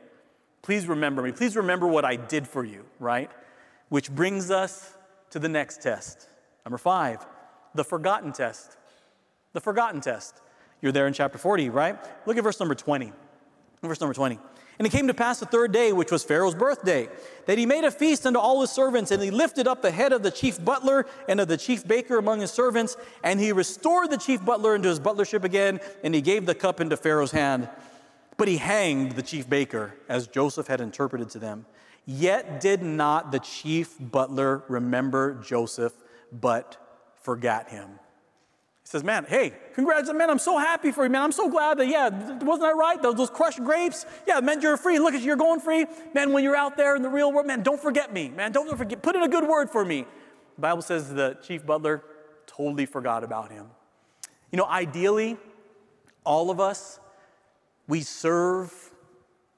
[0.65, 1.31] Please remember me.
[1.31, 3.31] Please remember what I did for you, right?
[3.91, 4.95] Which brings us
[5.29, 6.27] to the next test.
[6.65, 7.19] Number five,
[7.75, 8.79] the forgotten test.
[9.53, 10.41] The forgotten test.
[10.81, 11.99] You're there in chapter 40, right?
[12.27, 13.13] Look at verse number 20.
[13.83, 14.39] Verse number 20.
[14.79, 17.11] And it came to pass the third day, which was Pharaoh's birthday,
[17.45, 20.15] that he made a feast unto all his servants, and he lifted up the head
[20.15, 24.11] of the chief butler and of the chief baker among his servants, and he restored
[24.11, 27.69] the chief butler into his butlership again, and he gave the cup into Pharaoh's hand.
[28.37, 31.67] But he hanged the chief baker, as Joseph had interpreted to them.
[32.07, 35.95] Yet did not the chief butler remember Joseph,
[36.33, 36.77] but
[37.23, 37.89] forgot him.
[38.83, 41.23] He says, Man, hey, congrats, man, I'm so happy for you, man.
[41.23, 42.11] I'm so glad that, yeah,
[42.43, 43.01] wasn't I right?
[43.01, 44.99] Those, those crushed grapes, yeah, man, you're free.
[44.99, 45.87] Look at you, you're going free.
[46.13, 48.53] Man, when you're out there in the real world, man, don't forget me, man.
[48.53, 50.05] Don't forget, put in a good word for me.
[50.57, 52.05] The Bible says the chief butler
[52.47, 53.67] totally forgot about him.
[54.53, 55.39] You know, ideally,
[56.25, 57.01] all of us,
[57.87, 58.73] we serve,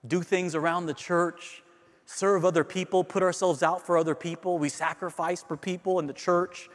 [0.07, 1.63] do things around the church,
[2.07, 4.59] serve other people, put ourselves out for other people.
[4.59, 6.69] We sacrifice for people in the church.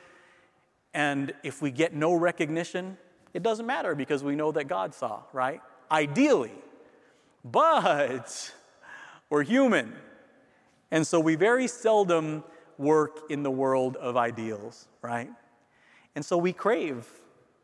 [0.93, 2.97] And if we get no recognition,
[3.33, 5.61] it doesn't matter because we know that God saw, right?
[5.89, 6.51] Ideally.
[7.43, 8.53] But
[9.29, 9.93] we're human.
[10.91, 12.43] And so we very seldom
[12.77, 15.29] work in the world of ideals, right?
[16.15, 17.07] And so we crave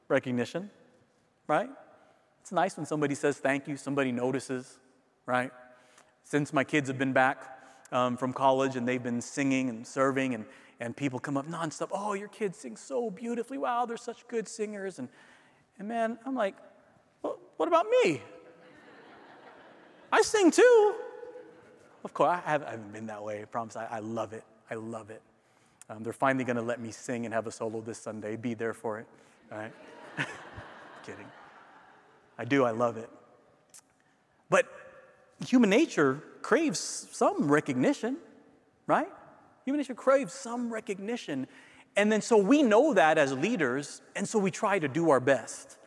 [0.08, 0.70] recognition,
[1.48, 1.70] right?
[2.48, 4.80] It's nice when somebody says thank you, somebody notices,
[5.26, 5.52] right?
[6.24, 7.44] Since my kids have been back
[7.92, 10.46] um, from college and they've been singing and serving and
[10.80, 11.90] and people come up nonstop.
[11.92, 13.58] Oh, your kids sing so beautifully.
[13.58, 14.98] Wow, they're such good singers.
[14.98, 15.10] And,
[15.78, 16.56] and man, I'm like,
[17.22, 18.22] well, what about me?
[20.10, 20.96] I sing too.
[22.06, 23.42] Of course, I haven't been that way.
[23.42, 23.76] I promise.
[23.76, 24.46] I, I love it.
[24.72, 25.22] I love it.
[25.90, 28.38] Um, they're finally going to let me sing and have a solo this Sunday.
[28.38, 29.08] Be there for it.
[29.52, 29.74] All right?
[31.06, 31.28] Kidding.
[32.38, 32.64] I do.
[32.64, 33.10] I love it.
[34.50, 34.66] But
[35.46, 36.80] human nature craves
[37.12, 38.18] some recognition,
[38.86, 39.10] right?
[39.66, 41.48] Human nature craves some recognition.
[41.96, 45.20] And then so we know that as leaders, and so we try to do our
[45.20, 45.78] best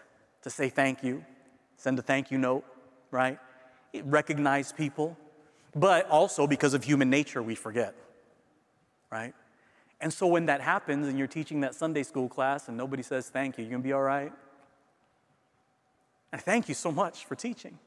[0.43, 1.25] to say thank you,
[1.77, 2.65] send a thank you note,
[3.11, 3.39] right?
[4.03, 5.17] Recognize people.
[5.75, 7.95] But also because of human nature, we forget,
[9.11, 9.35] right?
[10.01, 13.29] And so when that happens and you're teaching that Sunday school class and nobody says
[13.29, 14.33] thank you, you're gonna be all right?
[16.33, 17.79] And thank you so much for teaching.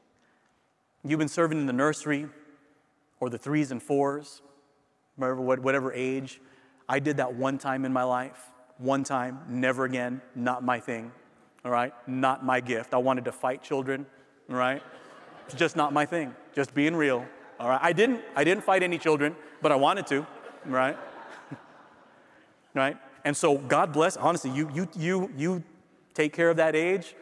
[1.02, 2.26] You've been serving in the nursery
[3.20, 4.42] or the threes and fours,
[5.16, 6.40] whatever, whatever age.
[6.88, 11.12] I did that one time in my life, one time, never again, not my thing,
[11.64, 11.92] all right?
[12.06, 12.92] Not my gift.
[12.94, 14.06] I wanted to fight children,
[14.50, 14.82] all right?
[15.46, 17.26] It's just not my thing, just being real,
[17.60, 17.80] all right?
[17.82, 20.26] I didn't, I didn't fight any children, but I wanted to,
[20.66, 20.96] right?
[22.74, 22.96] right?
[23.24, 25.64] And so God bless, honestly, you, you, you, you
[26.12, 27.14] take care of that age,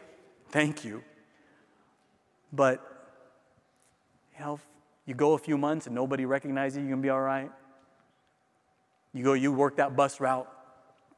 [0.49, 1.03] thank you.
[2.53, 2.79] But,
[4.37, 4.59] you know,
[5.05, 7.51] you go a few months and nobody recognizes you, you can be all right.
[9.11, 10.47] You go, you work that bus route,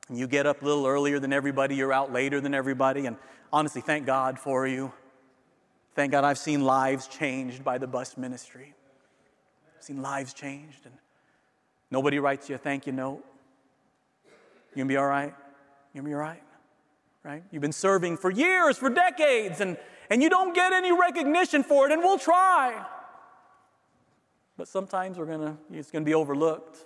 [0.09, 3.17] and you get up a little earlier than everybody, you're out later than everybody, and
[3.51, 4.91] honestly, thank God for you.
[5.93, 8.73] Thank God I've seen lives changed by the bus ministry.
[9.77, 10.93] I've seen lives changed, and
[11.89, 13.23] nobody writes you a thank you note.
[14.73, 15.33] You gonna be all right?
[15.93, 16.43] You gonna be all right?
[17.25, 17.43] Right?
[17.49, 19.77] You've been serving for years, for decades, and,
[20.11, 22.85] and you don't get any recognition for it, and we'll try.
[24.57, 26.85] But sometimes we're gonna, it's gonna be overlooked.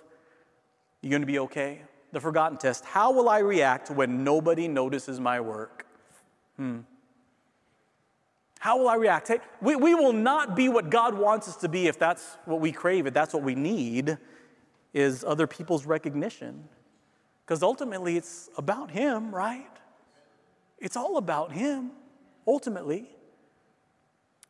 [1.02, 1.82] You're to be okay?
[2.12, 2.86] The forgotten test.
[2.86, 5.84] How will I react when nobody notices my work?
[6.56, 6.80] Hmm.
[8.60, 9.28] How will I react?
[9.28, 12.60] Hey, we, we will not be what God wants us to be if that's what
[12.60, 14.16] we crave, if that's what we need,
[14.94, 16.64] is other people's recognition.
[17.44, 19.79] Because ultimately, it's about Him, right?
[20.80, 21.90] It's all about Him,
[22.46, 23.10] ultimately.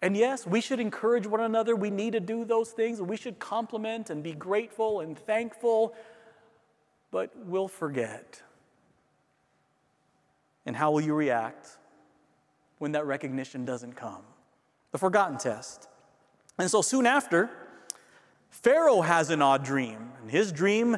[0.02, 1.76] And yes, we should encourage one another.
[1.76, 3.02] We need to do those things.
[3.02, 5.94] We should compliment and be grateful and thankful.
[7.10, 8.40] But we'll forget.
[10.64, 11.76] And how will you react
[12.78, 14.22] when that recognition doesn't come?
[14.92, 15.88] The forgotten test.
[16.58, 17.50] And so soon after,
[18.50, 20.12] Pharaoh has an odd dream.
[20.22, 20.96] And his dream,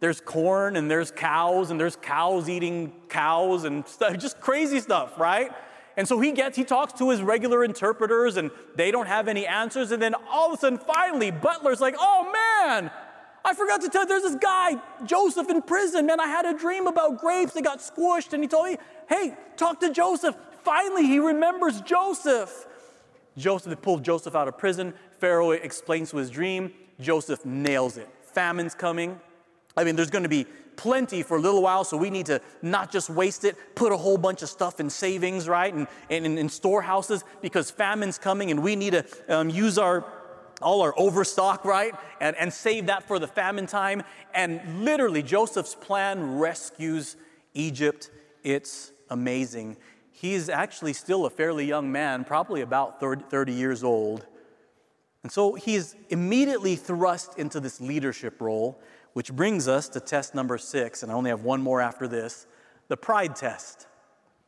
[0.00, 5.18] there's corn and there's cows and there's cows eating cows and stuff, just crazy stuff,
[5.18, 5.50] right?
[5.96, 9.46] And so he gets, he talks to his regular interpreters and they don't have any
[9.46, 9.90] answers.
[9.90, 12.22] And then all of a sudden, finally, Butler's like, oh
[12.70, 12.90] man,
[13.44, 16.06] I forgot to tell you, there's this guy, Joseph, in prison.
[16.06, 18.32] Man, I had a dream about grapes that got squished.
[18.32, 18.76] And he told me,
[19.08, 20.36] hey, talk to Joseph.
[20.62, 22.66] Finally, he remembers Joseph.
[23.36, 24.94] Joseph, they pulled Joseph out of prison.
[25.18, 26.72] Pharaoh explains to his dream.
[27.00, 28.08] Joseph nails it.
[28.22, 29.18] Famine's coming.
[29.78, 32.40] I mean, there's going to be plenty for a little while, so we need to
[32.62, 36.38] not just waste it, put a whole bunch of stuff in savings, right, and, and
[36.38, 40.04] in storehouses because famine's coming and we need to um, use our
[40.60, 41.94] all our overstock, right?
[42.20, 44.02] And, and save that for the famine time.
[44.34, 47.16] And literally, Joseph's plan rescues
[47.54, 48.10] Egypt.
[48.42, 49.76] It's amazing.
[50.10, 54.26] He's actually still a fairly young man, probably about 30, 30 years old.
[55.22, 58.80] And so he's immediately thrust into this leadership role,
[59.12, 62.46] which brings us to test number six, and I only have one more after this
[62.88, 63.86] the pride test.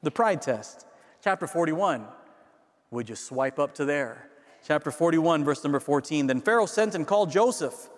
[0.03, 0.87] The pride test.
[1.23, 2.07] Chapter 41.
[2.91, 4.31] Would you swipe up to there?
[4.67, 6.27] Chapter 41, verse number 14.
[6.27, 7.89] Then Pharaoh sent and called Joseph,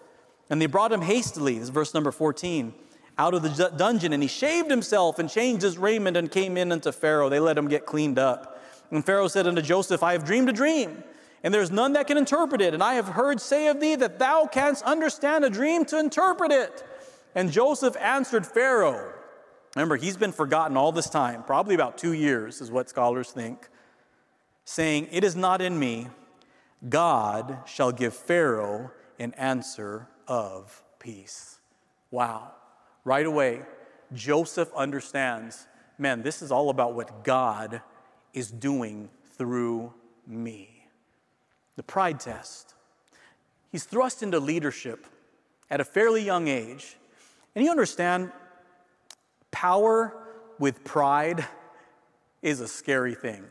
[0.51, 2.75] and they brought him hastily, this is verse number 14,
[3.19, 6.73] out of the dungeon, and he shaved himself and changed his raiment and came in
[6.73, 7.29] unto Pharaoh.
[7.29, 8.61] They let him get cleaned up.
[8.91, 11.03] And Pharaoh said unto Joseph, I have dreamed a dream
[11.43, 12.74] and there's none that can interpret it.
[12.74, 16.53] And I have heard say of thee that thou canst understand a dream to interpret
[16.53, 16.84] it.
[17.34, 19.12] And Joseph answered Pharaoh.
[19.74, 23.68] Remember, he's been forgotten all this time, probably about two years, is what scholars think,
[24.64, 26.09] saying, It is not in me.
[26.88, 31.59] God shall give Pharaoh an answer of peace.
[32.11, 32.53] Wow.
[33.05, 33.62] Right away,
[34.12, 35.66] Joseph understands
[35.99, 37.80] man, this is all about what God
[38.34, 39.93] is doing through
[40.26, 40.72] me
[41.83, 42.74] the pride test.
[43.72, 45.05] He's thrust into leadership
[45.68, 46.97] at a fairly young age.
[47.57, 48.30] And you understand,
[49.51, 50.14] power
[50.61, 51.45] with pride
[52.41, 53.43] is a scary thing,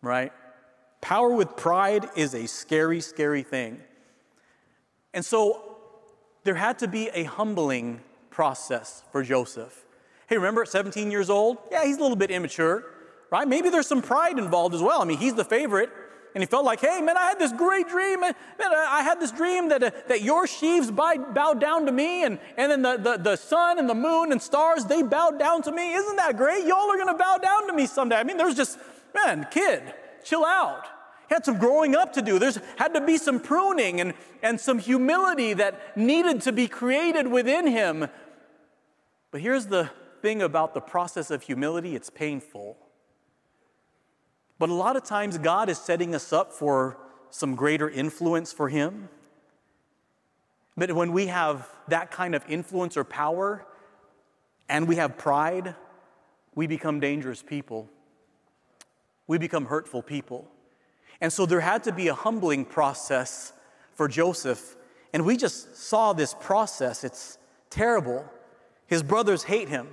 [0.00, 0.32] right?
[1.00, 3.80] Power with pride is a scary, scary thing.
[5.12, 5.76] And so
[6.44, 9.84] there had to be a humbling process for Joseph.
[10.28, 11.58] Hey, remember at 17 years old?
[11.72, 12.84] Yeah, he's a little bit immature,
[13.32, 13.48] right?
[13.48, 15.02] Maybe there's some pride involved as well.
[15.02, 15.90] I mean, he's the favorite
[16.34, 18.20] and he felt like, hey, man, I had this great dream.
[18.20, 22.40] Man, I had this dream that, uh, that your sheaves bowed down to me, and,
[22.56, 25.70] and then the, the, the sun and the moon and stars, they bowed down to
[25.70, 25.94] me.
[25.94, 26.66] Isn't that great?
[26.66, 28.16] Y'all are going to bow down to me someday.
[28.16, 28.78] I mean, there's just,
[29.14, 30.86] man, kid, chill out.
[31.28, 32.40] He had some growing up to do.
[32.40, 34.12] There's had to be some pruning and,
[34.42, 38.08] and some humility that needed to be created within him.
[39.30, 39.88] But here's the
[40.20, 42.76] thing about the process of humility it's painful.
[44.58, 46.96] But a lot of times, God is setting us up for
[47.30, 49.08] some greater influence for Him.
[50.76, 53.64] But when we have that kind of influence or power
[54.68, 55.74] and we have pride,
[56.54, 57.88] we become dangerous people.
[59.26, 60.48] We become hurtful people.
[61.20, 63.52] And so there had to be a humbling process
[63.94, 64.76] for Joseph.
[65.12, 67.04] And we just saw this process.
[67.04, 67.38] It's
[67.70, 68.28] terrible.
[68.86, 69.88] His brothers hate him,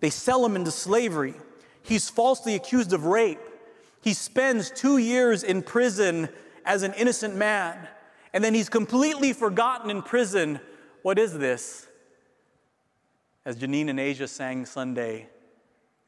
[0.00, 1.34] they sell him into slavery.
[1.82, 3.40] He's falsely accused of rape.
[4.00, 6.28] He spends two years in prison
[6.64, 7.88] as an innocent man,
[8.32, 10.60] and then he's completely forgotten in prison.
[11.02, 11.86] What is this?
[13.44, 15.28] As Janine and Asia sang Sunday,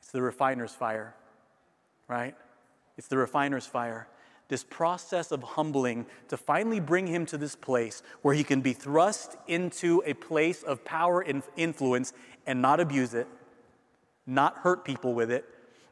[0.01, 1.15] it's the refiner's fire,
[2.09, 2.35] right?
[2.99, 4.09] It's the refiner's fire.
[4.49, 8.73] This process of humbling to finally bring him to this place where he can be
[8.73, 12.13] thrust into a place of power and influence
[12.47, 13.29] and not abuse it,
[14.27, 15.45] not hurt people with it,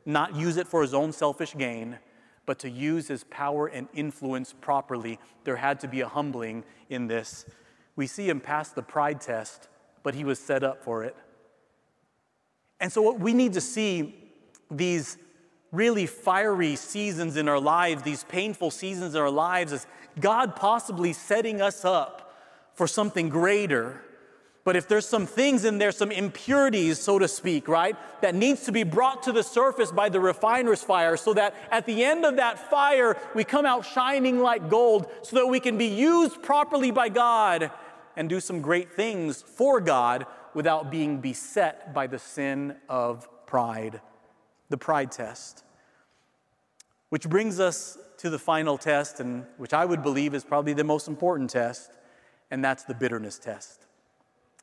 [0.05, 1.99] not use it for his own selfish gain,
[2.46, 5.18] but to use his power and influence properly.
[5.44, 7.44] There had to be a humbling in this.
[7.94, 9.68] We see him pass the pride test,
[10.03, 11.16] but he was set up for it.
[12.80, 14.14] And so, what we need to see
[14.70, 15.18] these
[15.72, 19.86] really fiery seasons in our lives, these painful seasons in our lives, is
[20.20, 22.34] God possibly setting us up
[22.74, 24.01] for something greater
[24.69, 28.64] but if there's some things in there, some impurities, so to speak, right, that needs
[28.64, 32.27] to be brought to the surface by the refiner's fire so that at the end
[32.27, 36.43] of that fire, we come out shining like gold so that we can be used
[36.43, 37.71] properly by God
[38.14, 44.03] and do some great things for God without being beset by the sin of pride,
[44.69, 45.64] the pride test.
[47.09, 50.85] Which brings us to the final test, and which I would believe is probably the
[50.85, 51.91] most important test,
[52.51, 53.87] and that's the bitterness test.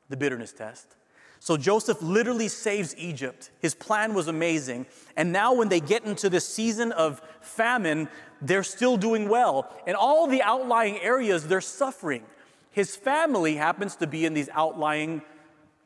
[0.08, 0.96] The bitterness test.
[1.38, 3.50] So Joseph literally saves Egypt.
[3.60, 4.86] His plan was amazing.
[5.16, 8.08] And now, when they get into this season of famine,
[8.40, 9.72] they're still doing well.
[9.86, 12.24] In all the outlying areas, they're suffering.
[12.70, 15.22] His family happens to be in these outlying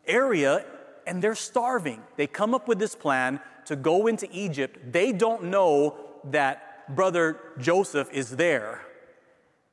[0.07, 0.65] area
[1.07, 2.03] and they're starving.
[2.17, 4.93] They come up with this plan to go into Egypt.
[4.93, 8.83] They don't know that brother Joseph is there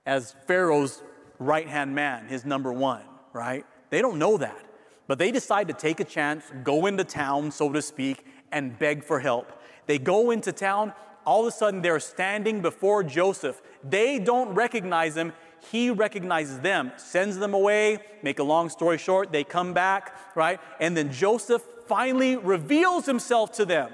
[0.06, 1.04] as Pharaoh's
[1.40, 3.66] right hand man, his number one, right?
[3.90, 4.66] They don't know that.
[5.08, 9.04] But they decide to take a chance, go into town, so to speak, and beg
[9.04, 9.52] for help.
[9.86, 10.94] They go into town,
[11.26, 13.62] all of a sudden they're standing before Joseph.
[13.84, 15.34] They don't recognize him.
[15.72, 18.00] He recognizes them, sends them away.
[18.22, 20.60] Make a long story short, they come back, right?
[20.80, 23.92] And then Joseph finally reveals himself to them.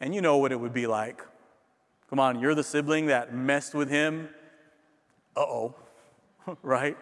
[0.00, 1.22] And you know what it would be like.
[2.10, 4.28] Come on, you're the sibling that messed with him.
[5.36, 5.74] Uh oh,
[6.62, 6.96] right?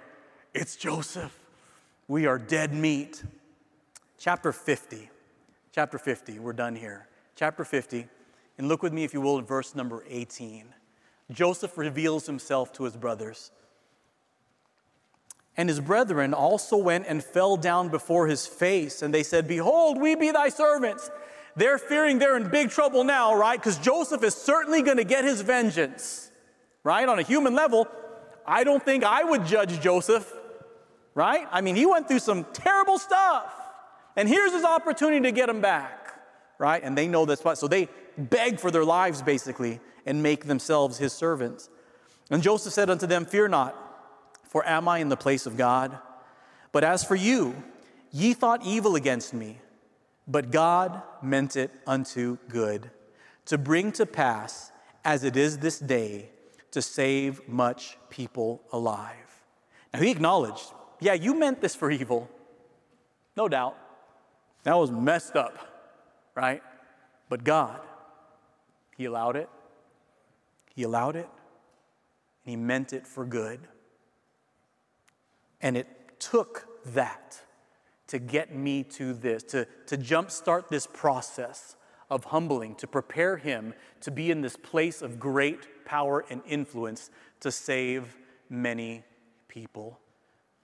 [0.54, 1.38] It's Joseph.
[2.06, 3.22] We are dead meat.
[4.18, 5.10] Chapter 50.
[5.72, 7.08] Chapter 50, we're done here.
[7.34, 8.06] Chapter 50,
[8.58, 10.66] and look with me, if you will, at verse number 18.
[11.32, 13.50] Joseph reveals himself to his brothers.
[15.56, 20.00] And his brethren also went and fell down before his face, and they said, Behold,
[20.00, 21.10] we be thy servants.
[21.56, 23.58] They're fearing they're in big trouble now, right?
[23.58, 26.30] Because Joseph is certainly going to get his vengeance,
[26.84, 27.08] right?
[27.08, 27.88] On a human level,
[28.46, 30.32] I don't think I would judge Joseph,
[31.14, 31.46] right?
[31.50, 33.52] I mean, he went through some terrible stuff,
[34.16, 36.14] and here's his opportunity to get him back,
[36.58, 36.82] right?
[36.82, 40.98] And they know this, but so they beg for their lives, basically and make themselves
[40.98, 41.68] his servants.
[42.30, 43.76] And Joseph said unto them, Fear not,
[44.44, 45.98] for am I in the place of God?
[46.72, 47.62] But as for you,
[48.10, 49.58] ye thought evil against me,
[50.26, 52.90] but God meant it unto good,
[53.46, 54.72] to bring to pass,
[55.04, 56.30] as it is this day,
[56.70, 59.42] to save much people alive.
[59.92, 60.72] Now he acknowledged,
[61.04, 62.28] Yeah, you meant this for evil.
[63.36, 63.76] No doubt.
[64.62, 65.58] That was messed up,
[66.34, 66.62] right?
[67.28, 67.80] But God,
[68.96, 69.48] He allowed it
[70.74, 71.28] he allowed it,
[72.44, 73.60] and He meant it for good.
[75.60, 75.86] And it
[76.18, 77.40] took that
[78.08, 81.76] to get me to this, to, to jumpstart this process
[82.10, 87.10] of humbling, to prepare him to be in this place of great power and influence
[87.40, 88.16] to save
[88.50, 89.04] many
[89.48, 89.98] people.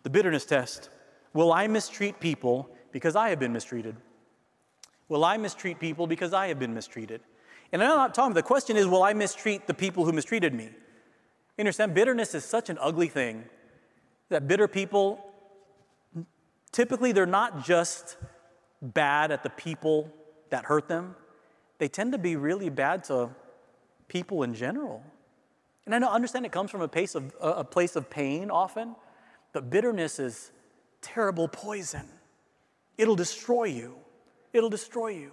[0.02, 0.90] The bitterness test
[1.32, 3.96] Will I mistreat people because I have been mistreated?
[5.08, 7.20] Will I mistreat people because I have been mistreated?
[7.72, 10.64] And I'm not talking, the question is, will I mistreat the people who mistreated me?
[10.64, 11.94] You understand?
[11.94, 13.44] Bitterness is such an ugly thing
[14.28, 15.24] that bitter people,
[16.72, 18.16] typically, they're not just
[18.82, 20.10] bad at the people
[20.50, 21.14] that hurt them,
[21.78, 23.30] they tend to be really bad to
[24.08, 25.02] people in general.
[25.86, 28.94] And I understand it comes from a place of, a place of pain often,
[29.52, 30.52] but bitterness is
[31.00, 32.06] terrible poison.
[32.98, 33.94] It'll destroy you.
[34.52, 35.32] It'll destroy you.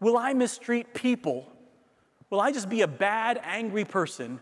[0.00, 1.52] Will I mistreat people
[2.32, 4.40] Will I just be a bad, angry person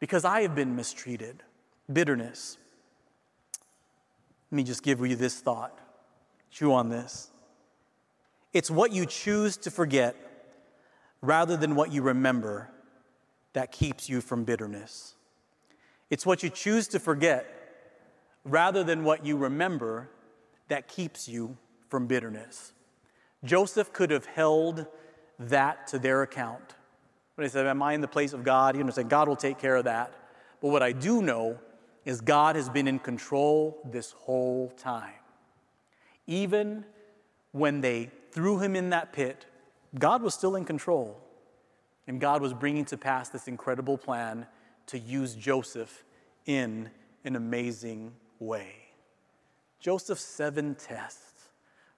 [0.00, 1.44] because I have been mistreated?
[1.92, 2.58] Bitterness.
[4.50, 5.78] Let me just give you this thought.
[6.50, 7.30] Chew on this.
[8.52, 10.16] It's what you choose to forget
[11.20, 12.68] rather than what you remember
[13.52, 15.14] that keeps you from bitterness.
[16.10, 17.61] It's what you choose to forget
[18.44, 20.08] rather than what you remember
[20.68, 21.56] that keeps you
[21.88, 22.72] from bitterness.
[23.44, 24.86] Joseph could have held
[25.38, 26.74] that to their account.
[27.34, 28.76] When I said, Am I in the place of God?
[28.76, 30.12] You know, say, God will take care of that.
[30.60, 31.58] But what I do know
[32.04, 35.14] is God has been in control this whole time.
[36.26, 36.84] Even
[37.52, 39.46] when they threw him in that pit,
[39.98, 41.20] God was still in control.
[42.06, 44.46] And God was bringing to pass this incredible plan
[44.86, 46.04] to use Joseph
[46.46, 46.90] in
[47.24, 48.12] an amazing
[48.46, 48.74] way.
[49.80, 51.50] Joseph's seven tests.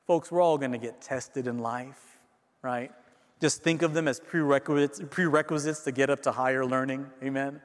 [0.06, 2.18] Folks, we're all going to get tested in life,
[2.62, 2.90] right?
[3.40, 7.06] Just think of them as prerequisites, prerequisites to get up to higher learning.
[7.22, 7.60] Amen.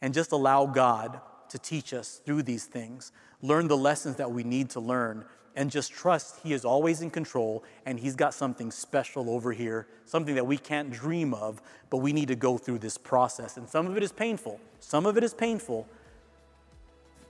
[0.00, 4.44] And just allow God to teach us through these things, learn the lessons that we
[4.44, 5.24] need to learn,
[5.56, 9.86] and just trust He is always in control and He's got something special over here,
[10.04, 13.56] something that we can't dream of, but we need to go through this process.
[13.56, 14.60] And some of it is painful.
[14.80, 15.86] Some of it is painful.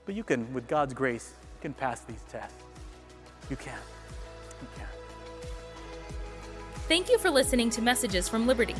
[0.05, 2.63] But you can, with God's grace, you can pass these tests.
[3.49, 3.77] You can.
[4.61, 4.87] You can.
[6.87, 8.75] Thank you for listening to Messages from Liberty.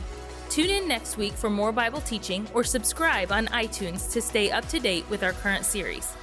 [0.50, 4.68] Tune in next week for more Bible teaching or subscribe on iTunes to stay up
[4.70, 6.14] to date with our current series.